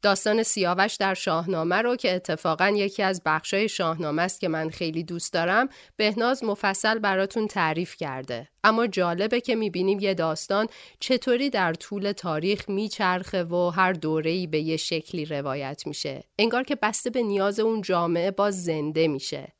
داستان 0.02 0.42
سیاوش 0.42 0.94
در 0.94 1.14
شاهنامه 1.14 1.76
رو 1.76 1.96
که 1.96 2.14
اتفاقا 2.14 2.68
یکی 2.68 3.02
از 3.02 3.22
بخشای 3.26 3.68
شاهنامه 3.68 4.22
است 4.22 4.40
که 4.40 4.48
من 4.48 4.70
خیلی 4.70 5.04
دوست 5.04 5.32
دارم 5.32 5.68
بهناز 5.96 6.44
مفصل 6.44 6.98
براتون 6.98 7.46
تعریف 7.46 7.96
کرده. 7.96 8.48
اما 8.64 8.87
جالبه 8.87 9.40
که 9.40 9.54
می‌بینیم 9.54 10.00
یه 10.00 10.14
داستان 10.14 10.66
چطوری 11.00 11.50
در 11.50 11.74
طول 11.74 12.12
تاریخ 12.12 12.68
میچرخه 12.68 13.44
و 13.44 13.70
هر 13.70 13.92
دوره‌ای 13.92 14.46
به 14.46 14.61
یه 14.61 14.76
شکلی 14.76 15.24
روایت 15.24 15.82
میشه. 15.87 16.24
انگار 16.38 16.62
که 16.62 16.76
بسته 16.82 17.11
به 17.11 17.22
نیاز 17.22 17.61
اون 17.61 17.80
جامعه 17.80 18.30
باز 18.30 18.64
زنده 18.64 19.08
میشه. 19.08 19.58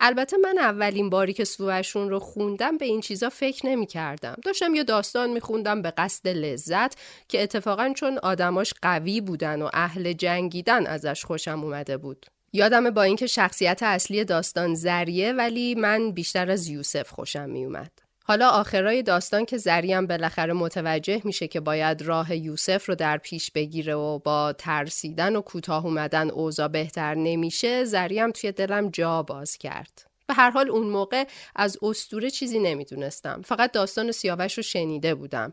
البته 0.00 0.36
من 0.36 0.58
اولین 0.58 1.10
باری 1.10 1.32
که 1.32 1.44
سوهشون 1.44 2.10
رو 2.10 2.18
خوندم 2.18 2.76
به 2.76 2.84
این 2.84 3.00
چیزا 3.00 3.28
فکر 3.28 3.66
نمی 3.66 3.86
کردم. 3.86 4.36
داشتم 4.44 4.74
یه 4.74 4.84
داستان 4.84 5.30
می 5.30 5.40
خوندم 5.40 5.82
به 5.82 5.90
قصد 5.90 6.28
لذت 6.28 6.94
که 7.28 7.42
اتفاقا 7.42 7.92
چون 7.96 8.18
آدماش 8.18 8.74
قوی 8.82 9.20
بودن 9.20 9.62
و 9.62 9.68
اهل 9.72 10.12
جنگیدن 10.12 10.86
ازش 10.86 11.24
خوشم 11.24 11.64
اومده 11.64 11.96
بود. 11.96 12.26
یادم 12.52 12.90
با 12.90 13.02
اینکه 13.02 13.26
شخصیت 13.26 13.82
اصلی 13.82 14.24
داستان 14.24 14.74
زریه 14.74 15.32
ولی 15.32 15.74
من 15.74 16.12
بیشتر 16.12 16.50
از 16.50 16.68
یوسف 16.68 17.10
خوشم 17.10 17.50
می 17.50 17.64
اومد. 17.64 18.07
حالا 18.30 18.48
آخرای 18.48 19.02
داستان 19.02 19.44
که 19.44 19.56
زریم 19.58 20.06
بالاخره 20.06 20.52
متوجه 20.52 21.20
میشه 21.24 21.48
که 21.48 21.60
باید 21.60 22.02
راه 22.02 22.36
یوسف 22.36 22.88
رو 22.88 22.94
در 22.94 23.18
پیش 23.18 23.50
بگیره 23.50 23.94
و 23.94 24.18
با 24.18 24.52
ترسیدن 24.52 25.36
و 25.36 25.40
کوتاه 25.40 25.86
اومدن 25.86 26.30
اوضاع 26.30 26.68
بهتر 26.68 27.14
نمیشه 27.14 27.84
زریم 27.84 28.30
توی 28.30 28.52
دلم 28.52 28.90
جا 28.90 29.22
باز 29.22 29.56
کرد. 29.56 30.06
به 30.26 30.34
هر 30.34 30.50
حال 30.50 30.70
اون 30.70 30.86
موقع 30.86 31.24
از 31.56 31.78
استوره 31.82 32.30
چیزی 32.30 32.58
نمی‌دونستم. 32.58 33.42
فقط 33.44 33.72
داستان 33.72 34.12
سیاوش 34.12 34.54
رو 34.54 34.62
شنیده 34.62 35.14
بودم. 35.14 35.52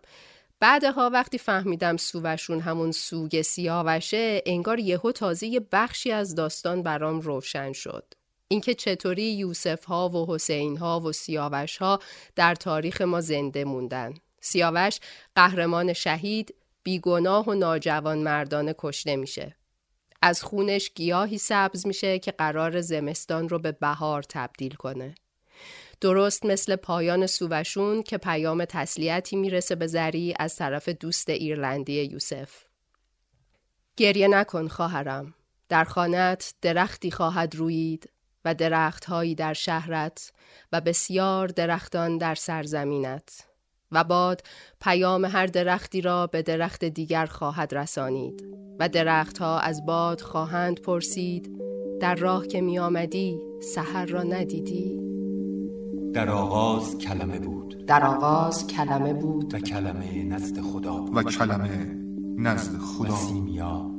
بعدها 0.59 1.09
وقتی 1.09 1.37
فهمیدم 1.37 1.97
سووشون 1.97 2.59
همون 2.59 2.91
سوگ 2.91 3.41
سیاوشه 3.41 4.41
انگار 4.45 4.79
یهو 4.79 5.11
تازه 5.11 5.47
یه 5.47 5.61
بخشی 5.71 6.11
از 6.11 6.35
داستان 6.35 6.83
برام 6.83 7.21
روشن 7.21 7.73
شد. 7.73 8.13
اینکه 8.47 8.73
چطوری 8.73 9.33
یوسف 9.33 9.85
ها 9.85 10.09
و 10.09 10.33
حسین 10.33 10.77
ها 10.77 10.99
و 10.99 11.11
سیاوش 11.11 11.77
ها 11.77 11.99
در 12.35 12.55
تاریخ 12.55 13.01
ما 13.01 13.21
زنده 13.21 13.63
موندن. 13.63 14.13
سیاوش 14.41 14.99
قهرمان 15.35 15.93
شهید 15.93 16.55
بیگناه 16.83 17.45
و 17.45 17.53
ناجوان 17.53 18.17
مردانه 18.17 18.75
کشته 18.77 19.15
میشه. 19.15 19.55
از 20.21 20.43
خونش 20.43 20.91
گیاهی 20.95 21.37
سبز 21.37 21.87
میشه 21.87 22.19
که 22.19 22.31
قرار 22.31 22.81
زمستان 22.81 23.49
رو 23.49 23.59
به 23.59 23.71
بهار 23.71 24.23
تبدیل 24.23 24.75
کنه. 24.75 25.15
درست 26.01 26.45
مثل 26.45 26.75
پایان 26.75 27.27
سووشون 27.27 28.03
که 28.03 28.17
پیام 28.17 28.65
تسلیتی 28.65 29.35
می‌رسه 29.35 29.75
به 29.75 29.87
زری 29.87 30.33
از 30.39 30.55
طرف 30.55 30.89
دوست 30.89 31.29
ایرلندی 31.29 32.03
یوسف. 32.03 32.51
گریه 33.97 34.27
نکن 34.27 34.67
خواهرم. 34.67 35.33
در 35.69 35.83
خانت 35.83 36.53
درختی 36.61 37.11
خواهد 37.11 37.55
روید 37.55 38.09
و 38.45 38.53
درختهایی 38.53 39.35
در 39.35 39.53
شهرت 39.53 40.31
و 40.71 40.81
بسیار 40.81 41.47
درختان 41.47 42.17
در 42.17 42.35
سرزمینت. 42.35 43.45
و 43.91 44.03
باد 44.03 44.41
پیام 44.81 45.25
هر 45.25 45.45
درختی 45.45 46.01
را 46.01 46.27
به 46.27 46.41
درخت 46.41 46.85
دیگر 46.85 47.25
خواهد 47.25 47.75
رسانید 47.75 48.43
و 48.79 48.89
درختها 48.89 49.59
از 49.59 49.85
باد 49.85 50.21
خواهند 50.21 50.81
پرسید 50.81 51.61
در 52.01 52.15
راه 52.15 52.47
که 52.47 52.61
می 52.61 52.79
آمدی 52.79 53.39
سحر 53.61 54.05
را 54.05 54.23
ندیدی؟ 54.23 54.99
در 56.13 56.29
آغاز 56.29 56.97
کلمه 56.97 57.39
بود. 57.39 57.85
در 57.85 58.05
آغاز 58.05 58.67
کلمه 58.67 59.13
بود. 59.13 59.53
و 59.53 59.59
کلمه 59.59 60.23
نزد 60.23 60.61
خدا 60.61 60.93
بود. 60.93 61.17
و 61.17 61.23
کلمه 61.23 61.95
نزد 62.37 62.77
خدا. 62.77 63.15
سیمیا 63.15 63.91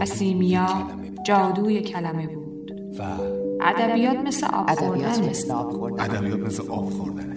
و 0.00 0.04
سیمیا 0.04 0.88
جادوی 1.26 1.80
کلمه 1.80 2.26
بود. 2.26 2.72
و 2.98 3.41
ادبیات 3.64 4.16
مثل 4.16 4.46
آب 4.46 4.64
ادبیات 4.68 5.18
مثل 5.18 5.50
آب 5.52 5.70
خوردن. 5.72 6.04
ادبیات 6.04 6.38
مثل 6.40 6.62
آب 6.68 6.90
خوردن. 6.90 7.34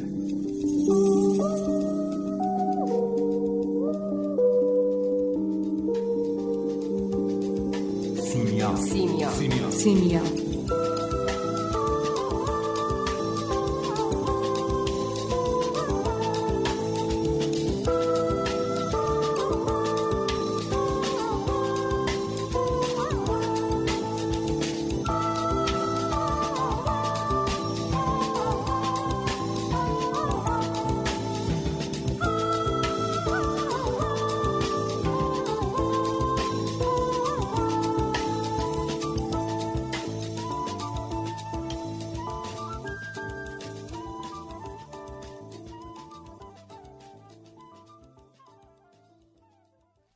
سیمیا. 8.21 8.75
سیمیا. 8.75 9.29
سیمیا. 9.71 10.44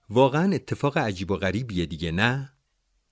واقعا 0.09 0.55
اتفاق 0.55 0.97
عجیب 0.97 1.31
و 1.31 1.35
غریبیه 1.35 1.85
دیگه 1.85 2.11
نه؟ 2.11 2.53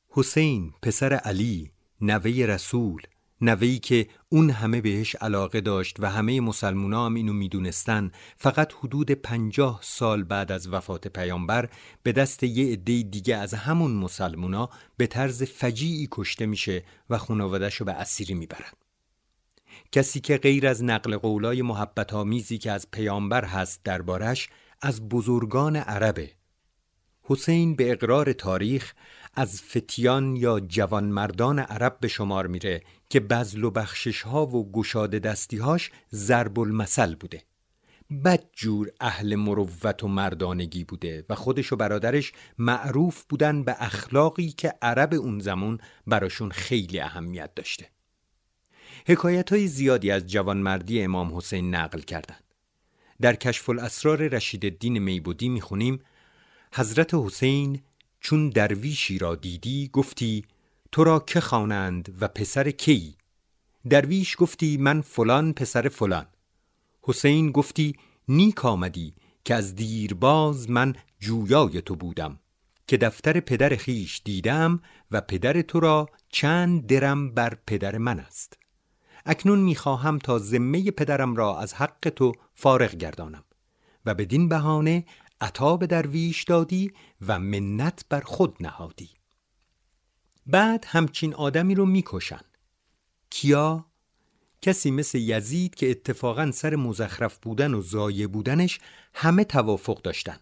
حسین 0.10 0.74
پسر 0.82 1.14
علی 1.14 1.72
نوه 2.02 2.32
رسول 2.32 3.02
نوهی 3.42 3.80
که 3.80 4.08
اون 4.30 4.50
همه 4.50 4.82
بهش 4.82 5.16
علاقه 5.16 5.62
داشت 5.62 5.96
و 6.00 6.10
همه 6.10 6.42
مسلمونا 6.42 7.06
هم 7.06 7.14
اینو 7.14 7.34
می‌دونستن 7.34 8.12
فقط 8.38 8.74
حدود 8.74 9.12
پنجاه 9.12 9.80
سال 9.84 10.24
بعد 10.24 10.52
از 10.52 10.68
وفات 10.68 11.08
پیامبر 11.08 11.70
به 12.04 12.12
دست 12.12 12.44
یه 12.44 12.74
عده 12.74 13.02
دیگه 13.02 13.36
از 13.36 13.54
همون 13.54 13.92
مسلمونا 13.92 14.70
به 14.98 15.08
طرز 15.08 15.44
فجیعی 15.44 16.08
کشته 16.12 16.46
میشه 16.46 16.84
و 17.10 17.18
خانوادهشو 17.18 17.86
به 17.86 17.94
اسیری 17.94 18.34
می‌برن 18.34 18.72
کسی 19.92 20.20
که 20.20 20.38
غیر 20.38 20.68
از 20.68 20.84
نقل 20.84 21.18
قولای 21.18 21.62
محبت 21.62 22.14
آمیزی 22.14 22.58
که 22.58 22.72
از 22.72 22.92
پیامبر 22.92 23.46
هست 23.46 23.84
دربارش 23.84 24.50
از 24.82 25.10
بزرگان 25.10 25.76
عربه 25.76 26.32
حسین 27.30 27.76
به 27.76 27.92
اقرار 27.92 28.34
تاریخ 28.34 28.94
از 29.34 29.62
فتیان 29.62 30.36
یا 30.36 30.60
جوانمردان 30.60 31.60
عرب 31.60 31.98
به 32.00 32.08
شمار 32.08 32.48
میره 32.48 32.82
که 33.10 33.20
بزل 33.20 33.64
و 33.64 33.72
بخشش 33.72 34.22
ها 34.22 34.46
و 34.46 34.72
گشاد 34.72 35.10
دستیهاش 35.12 35.92
ضرب 36.14 36.60
المثل 36.60 37.16
بوده 37.16 37.44
بدجور 38.26 38.92
اهل 39.00 39.36
مروت 39.36 40.04
و 40.04 40.08
مردانگی 40.08 40.84
بوده 40.84 41.26
و 41.30 41.36
خودش 41.36 41.74
و 41.74 41.76
برادرش 41.76 42.34
معروف 42.58 43.24
بودن 43.24 43.64
به 43.64 43.76
اخلاقی 43.80 44.50
که 44.50 44.74
عرب 44.82 45.14
اون 45.14 45.40
زمان 45.40 45.80
براشون 46.08 46.50
خیلی 46.50 47.00
اهمیت 47.00 47.56
داشته 47.56 47.90
حکایت 49.08 49.50
های 49.50 49.68
زیادی 49.68 50.12
از 50.12 50.28
جوانمردی 50.28 51.02
امام 51.02 51.38
حسین 51.38 51.76
نقل 51.76 52.00
کردند. 52.00 52.44
در 53.22 53.36
کشف 53.36 53.70
الاسرار 53.70 54.28
رشید 54.28 54.66
الدین 54.66 54.98
میبودی 54.98 55.50
می‌خونیم 55.50 56.00
حضرت 56.74 57.14
حسین 57.14 57.82
چون 58.20 58.50
درویشی 58.50 59.18
را 59.18 59.36
دیدی 59.36 59.90
گفتی 59.94 60.46
تو 60.92 61.04
را 61.04 61.20
که 61.20 61.40
خوانند 61.40 62.18
و 62.22 62.28
پسر 62.28 62.72
کی؟ 62.72 63.16
درویش 63.90 64.36
گفتی 64.40 64.78
من 64.78 65.02
فلان 65.02 65.54
پسر 65.54 65.90
فلان. 65.90 66.26
حسین 67.02 67.52
گفتی 67.52 67.96
نیک 68.28 68.66
آمدی 68.66 69.14
که 69.46 69.56
از 69.56 69.76
دیرباز 69.76 70.70
من 70.70 70.96
جویای 71.20 71.82
تو 71.82 71.96
بودم 71.96 72.40
که 72.88 72.98
دفتر 72.98 73.40
پدر 73.40 73.76
خیش 73.76 74.22
دیدم 74.26 74.82
و 75.12 75.22
پدر 75.22 75.62
تو 75.62 75.80
را 75.80 76.10
چند 76.30 76.88
درم 76.88 77.34
بر 77.34 77.58
پدر 77.68 77.98
من 77.98 78.20
است. 78.20 78.58
اکنون 79.26 79.60
می‌خواهم 79.60 80.20
تا 80.20 80.40
ذمه 80.40 80.92
پدرم 80.92 81.36
را 81.36 81.60
از 81.60 81.74
حق 81.74 82.10
تو 82.16 82.32
فارغ 82.54 82.96
گردانم 82.96 83.44
و 84.06 84.14
بدین 84.14 84.50
بهانه 84.50 85.06
عطا 85.42 85.78
به 85.78 85.88
درویش 85.88 86.44
دادی 86.44 86.92
و 87.28 87.40
منت 87.40 88.06
بر 88.10 88.22
خود 88.22 88.56
نهادی. 88.60 89.10
بعد 90.46 90.86
همچین 90.88 91.34
آدمی 91.34 91.76
رو 91.76 91.86
می‌کشن. 91.86 92.42
کیا؟ 93.30 93.86
کسی 94.62 94.92
مثل 94.92 95.18
یزید 95.18 95.76
که 95.76 95.92
اتفاقا 95.92 96.52
سر 96.52 96.76
مزخرف 96.76 97.38
بودن 97.38 97.74
و 97.74 97.82
زایه 97.82 98.28
بودنش 98.28 98.80
همه 99.14 99.44
توافق 99.44 100.02
داشتن. 100.02 100.40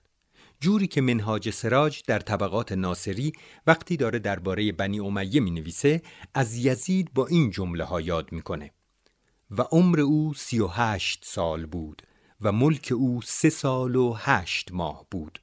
جوری 0.60 0.88
که 0.88 1.02
منهاج 1.02 1.50
سراج 1.50 2.02
در 2.08 2.20
طبقات 2.20 2.72
ناصری 2.72 3.34
وقتی 3.68 3.98
داره 3.98 4.20
درباره 4.20 4.72
بنی 4.72 5.00
امیه 5.00 5.40
می 5.40 5.52
نویسه 5.52 6.02
از 6.34 6.56
یزید 6.56 7.14
با 7.14 7.28
این 7.28 7.52
جمله 7.52 7.84
ها 7.84 8.02
یاد 8.02 8.32
می‌کنه. 8.32 8.72
و 9.52 9.62
عمر 9.62 10.00
او 10.00 10.34
سی 10.34 10.60
و 10.60 10.68
هشت 10.68 11.26
سال 11.26 11.66
بود. 11.66 12.02
و 12.46 12.52
ملک 12.52 12.94
او 12.96 13.22
سه 13.22 13.50
سال 13.50 13.96
و 13.96 14.14
هشت 14.18 14.72
ماه 14.72 15.06
بود. 15.12 15.40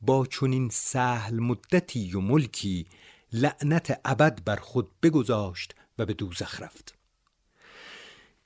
با 0.00 0.26
چنین 0.26 0.68
سهل 0.72 1.40
مدتی 1.40 2.12
و 2.14 2.20
ملکی 2.20 2.86
لعنت 3.32 4.00
ابد 4.04 4.44
بر 4.44 4.56
خود 4.56 4.90
بگذاشت 5.02 5.74
و 5.98 6.06
به 6.06 6.14
دوزخ 6.14 6.62
رفت. 6.62 6.94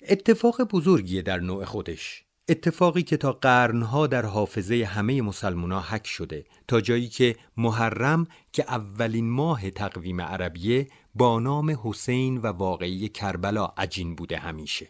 اتفاق 0.02 0.62
بزرگیه 0.62 1.22
در 1.22 1.38
نوع 1.38 1.64
خودش. 1.64 2.24
اتفاقی 2.48 3.02
که 3.02 3.16
تا 3.16 3.32
قرنها 3.32 4.06
در 4.06 4.26
حافظه 4.26 4.84
همه 4.84 5.22
مسلمونا 5.22 5.80
حک 5.80 6.06
شده 6.06 6.44
تا 6.68 6.80
جایی 6.80 7.08
که 7.08 7.36
محرم 7.56 8.26
که 8.52 8.62
اولین 8.68 9.30
ماه 9.30 9.70
تقویم 9.70 10.20
عربیه 10.20 10.88
با 11.14 11.40
نام 11.40 11.78
حسین 11.84 12.38
و 12.38 12.46
واقعی 12.46 13.08
کربلا 13.08 13.64
عجین 13.76 14.14
بوده 14.14 14.38
همیشه. 14.38 14.88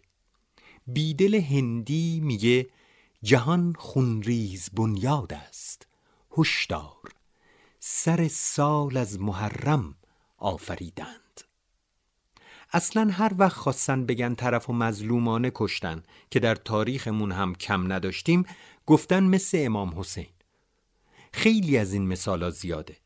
بیدل 0.87 1.35
هندی 1.35 2.21
میگه 2.21 2.67
جهان 3.23 3.75
خونریز 3.79 4.71
بنیاد 4.73 5.33
است. 5.33 5.87
هشدار. 6.39 7.13
سر 7.81 8.29
سال 8.29 8.97
از 8.97 9.21
محرم 9.21 9.95
آفریدند. 10.37 11.41
اصلا 12.73 13.11
هر 13.13 13.33
وقت 13.39 13.57
خواستن 13.57 14.07
بگن 14.07 14.35
طرف 14.35 14.71
و 14.71 14.73
مظلومانه 14.73 15.53
کشتن 15.55 16.03
که 16.31 16.41
در 16.41 16.55
تاریخمون 16.55 17.33
هم 17.33 17.55
کم 17.55 17.93
نداشتیم 17.93 18.45
گفتن 18.87 19.25
مثل 19.25 19.59
امام 19.61 20.01
حسین. 20.01 20.33
خیلی 21.33 21.79
از 21.79 21.93
این 21.93 22.07
مثالا 22.07 22.51
زیاده. 22.51 22.97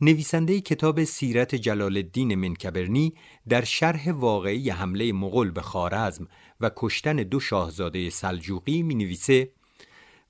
نویسنده 0.00 0.60
کتاب 0.60 1.04
سیرت 1.04 1.54
جلال 1.54 1.96
الدین 1.96 2.34
منکبرنی 2.34 3.14
در 3.48 3.64
شرح 3.64 4.12
واقعی 4.12 4.70
حمله 4.70 5.12
مغول 5.12 5.50
به 5.50 5.62
خارزم 5.62 6.28
و 6.60 6.70
کشتن 6.76 7.16
دو 7.16 7.40
شاهزاده 7.40 8.10
سلجوقی 8.10 8.82
می 8.82 8.94
نویسه 8.94 9.52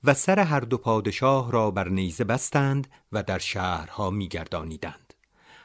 و 0.07 0.13
سر 0.13 0.39
هر 0.39 0.59
دو 0.59 0.77
پادشاه 0.77 1.51
را 1.51 1.71
بر 1.71 1.89
نیزه 1.89 2.23
بستند 2.23 2.87
و 3.11 3.23
در 3.23 3.37
شهرها 3.37 4.09
میگردانیدند 4.09 5.13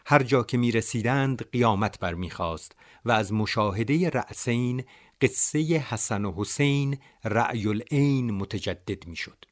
هر 0.06 0.22
جا 0.22 0.42
که 0.42 0.56
می 0.56 0.72
رسیدند 0.72 1.50
قیامت 1.50 1.98
برمیخواست 2.00 2.76
و 3.04 3.12
از 3.12 3.32
مشاهده 3.32 4.10
رأسین 4.10 4.84
قصه 5.20 5.58
حسن 5.58 6.24
و 6.24 6.32
حسین 6.36 6.98
رأی 7.24 7.68
العین 7.68 8.30
متجدد 8.30 9.06
می‌شد. 9.06 9.44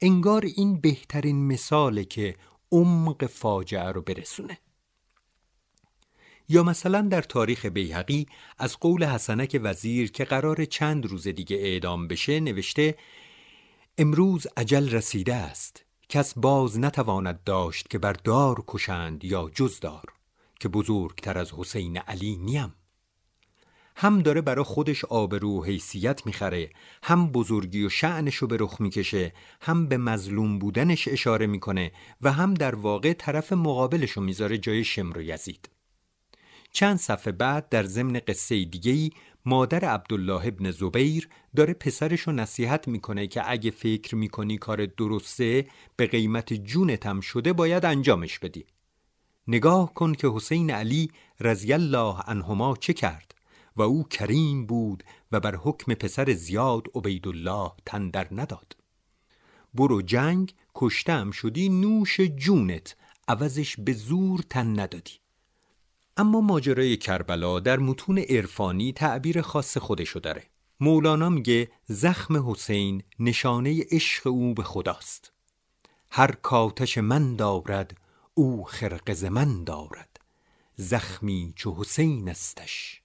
انگار 0.00 0.44
این 0.44 0.80
بهترین 0.80 1.46
مثاله 1.46 2.04
که 2.04 2.36
عمق 2.72 3.26
فاجعه 3.26 3.92
رو 3.92 4.02
برسونه 4.02 4.58
یا 6.48 6.62
مثلا 6.62 7.00
در 7.00 7.22
تاریخ 7.22 7.66
بیهقی 7.66 8.26
از 8.58 8.78
قول 8.78 9.04
حسنک 9.04 9.60
وزیر 9.62 10.12
که 10.12 10.24
قرار 10.24 10.64
چند 10.64 11.06
روز 11.06 11.28
دیگه 11.28 11.56
اعدام 11.56 12.08
بشه 12.08 12.40
نوشته 12.40 12.94
امروز 13.98 14.46
عجل 14.56 14.90
رسیده 14.90 15.34
است. 15.34 15.84
کس 16.08 16.38
باز 16.38 16.78
نتواند 16.78 17.44
داشت 17.44 17.90
که 17.90 17.98
بر 17.98 18.12
دار 18.12 18.64
کشند 18.66 19.24
یا 19.24 19.50
جزدار 19.54 20.04
که 20.60 20.68
بزرگتر 20.68 21.38
از 21.38 21.52
حسین 21.52 21.96
علی 21.96 22.36
نیم. 22.36 22.74
هم 23.96 24.22
داره 24.22 24.40
برا 24.40 24.64
خودش 24.64 25.04
آبرو 25.04 25.60
و 25.60 25.64
حیثیت 25.64 26.26
می‌خره 26.26 26.70
هم 27.02 27.32
بزرگی 27.32 27.84
و 27.84 27.88
شعنشو 27.88 28.46
به 28.46 28.56
رخ 28.60 28.80
می‌کشه 28.80 29.32
هم 29.60 29.86
به 29.86 29.96
مظلوم 29.96 30.58
بودنش 30.58 31.08
اشاره 31.08 31.46
می‌کنه 31.46 31.92
و 32.20 32.32
هم 32.32 32.54
در 32.54 32.74
واقع 32.74 33.12
طرف 33.12 33.52
مقابلشو 33.52 34.20
می‌ذاره 34.20 34.58
جای 34.58 34.84
شمر 34.84 35.18
و 35.18 35.22
یزید. 35.22 35.68
چند 36.72 36.98
صفحه 36.98 37.32
بعد 37.32 37.68
در 37.68 37.84
ضمن 37.84 38.20
قصه 38.28 38.64
دیگهی 38.64 39.10
مادر 39.46 39.84
عبدالله 39.84 40.46
ابن 40.46 40.70
زبیر 40.70 41.28
داره 41.56 41.74
پسرشو 41.74 42.32
نصیحت 42.32 42.88
می‌کنه 42.88 43.26
که 43.26 43.50
اگه 43.50 43.70
فکر 43.70 44.14
می‌کنی 44.14 44.58
کار 44.58 44.86
درسته 44.86 45.66
به 45.96 46.06
قیمت 46.06 46.52
جونتم 46.52 47.20
شده 47.20 47.52
باید 47.52 47.84
انجامش 47.84 48.38
بدی. 48.38 48.64
نگاه 49.48 49.94
کن 49.94 50.12
که 50.12 50.28
حسین 50.28 50.70
علی 50.70 51.10
رضی 51.40 51.72
الله 51.72 52.20
عنهما 52.26 52.76
چه 52.80 52.92
کرد. 52.92 53.34
و 53.76 53.82
او 53.82 54.04
کریم 54.04 54.66
بود 54.66 55.04
و 55.32 55.40
بر 55.40 55.56
حکم 55.56 55.94
پسر 55.94 56.32
زیاد 56.32 56.86
عبیدالله 56.94 57.72
تن 57.86 58.10
در 58.10 58.28
نداد. 58.30 58.76
برو 59.74 60.02
جنگ 60.02 60.54
کشتم 60.74 61.30
شدی 61.30 61.68
نوش 61.68 62.20
جونت. 62.20 62.96
عوضش 63.28 63.76
به 63.76 63.92
زور 63.92 64.40
تن 64.50 64.80
ندادی. 64.80 65.12
اما 66.18 66.40
ماجرای 66.40 66.96
کربلا 66.96 67.60
در 67.60 67.78
متون 67.78 68.18
عرفانی 68.18 68.92
تعبیر 68.92 69.42
خاص 69.42 69.78
خودشو 69.78 70.18
داره. 70.20 70.44
مولانا 70.80 71.28
میگه 71.28 71.70
زخم 71.86 72.50
حسین 72.50 73.02
نشانه 73.18 73.84
عشق 73.90 74.26
او 74.26 74.54
به 74.54 74.62
خداست. 74.62 75.32
هر 76.10 76.30
کاتش 76.32 76.98
من 76.98 77.36
دارد 77.36 77.96
او 78.34 78.64
خرقز 78.64 79.24
من 79.24 79.64
دارد. 79.64 80.20
زخمی 80.76 81.52
چو 81.56 81.74
حسین 81.74 82.28
استش 82.28 83.00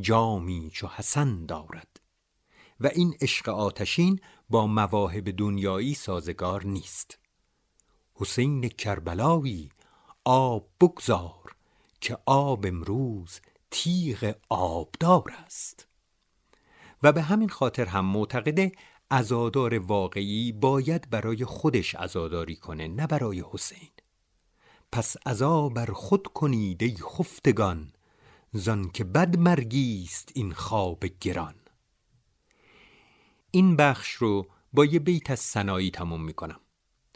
جامی 0.00 0.70
چو 0.72 0.86
حسن 0.86 1.46
دارد. 1.46 2.00
و 2.80 2.86
این 2.86 3.16
عشق 3.20 3.48
آتشین 3.48 4.20
با 4.50 4.66
مواهب 4.66 5.30
دنیایی 5.30 5.94
سازگار 5.94 6.66
نیست. 6.66 7.18
حسین 8.14 8.68
کربلاوی 8.68 9.68
آب 10.24 10.68
بگذار. 10.80 11.51
که 12.02 12.18
آب 12.26 12.66
امروز 12.66 13.40
تیغ 13.70 14.34
آبدار 14.48 15.32
است. 15.44 15.88
و 17.02 17.12
به 17.12 17.22
همین 17.22 17.48
خاطر 17.48 17.84
هم 17.84 18.04
معتقده 18.04 18.72
ازادار 19.10 19.78
واقعی 19.78 20.52
باید 20.52 21.10
برای 21.10 21.44
خودش 21.44 21.94
ازاداری 21.94 22.56
کنه 22.56 22.88
نه 22.88 23.06
برای 23.06 23.44
حسین. 23.50 23.88
پس 24.92 25.16
ازا 25.26 25.68
بر 25.68 25.86
خود 25.86 26.26
کنید 26.26 26.82
ای 26.82 26.94
خفتگان 26.94 27.92
زان 28.52 28.90
که 28.90 29.04
بد 29.04 29.38
مرگی 29.38 30.02
است 30.04 30.32
این 30.34 30.52
خواب 30.52 31.04
گران. 31.20 31.54
این 33.50 33.76
بخش 33.76 34.10
رو 34.12 34.46
با 34.72 34.84
یه 34.84 34.98
بیت 34.98 35.30
از 35.30 35.40
سنایی 35.40 35.90
تموم 35.90 36.24
می‌کنم. 36.24 36.60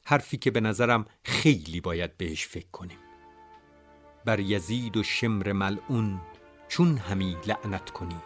حرفی 0.05 0.37
که 0.37 0.51
به 0.51 0.61
نظرم 0.61 1.05
خیلی 1.22 1.80
باید 1.80 2.16
بهش 2.16 2.47
فکر 2.47 2.70
کنیم. 2.72 3.05
بر 4.27 4.41
یزید 4.41 4.97
و 4.97 5.03
شمر 5.03 5.53
ملعون 5.53 6.20
چون 6.68 6.97
همی 6.97 7.37
لعنت 7.47 7.91
کنی 7.91 8.20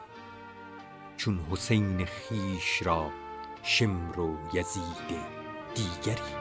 چون 1.16 1.40
حسین 1.51 2.05
خیش 2.05 2.82
را 2.82 3.11
شمر 3.62 4.20
و 4.20 4.38
یزید 4.55 5.20
دیگری. 5.74 6.40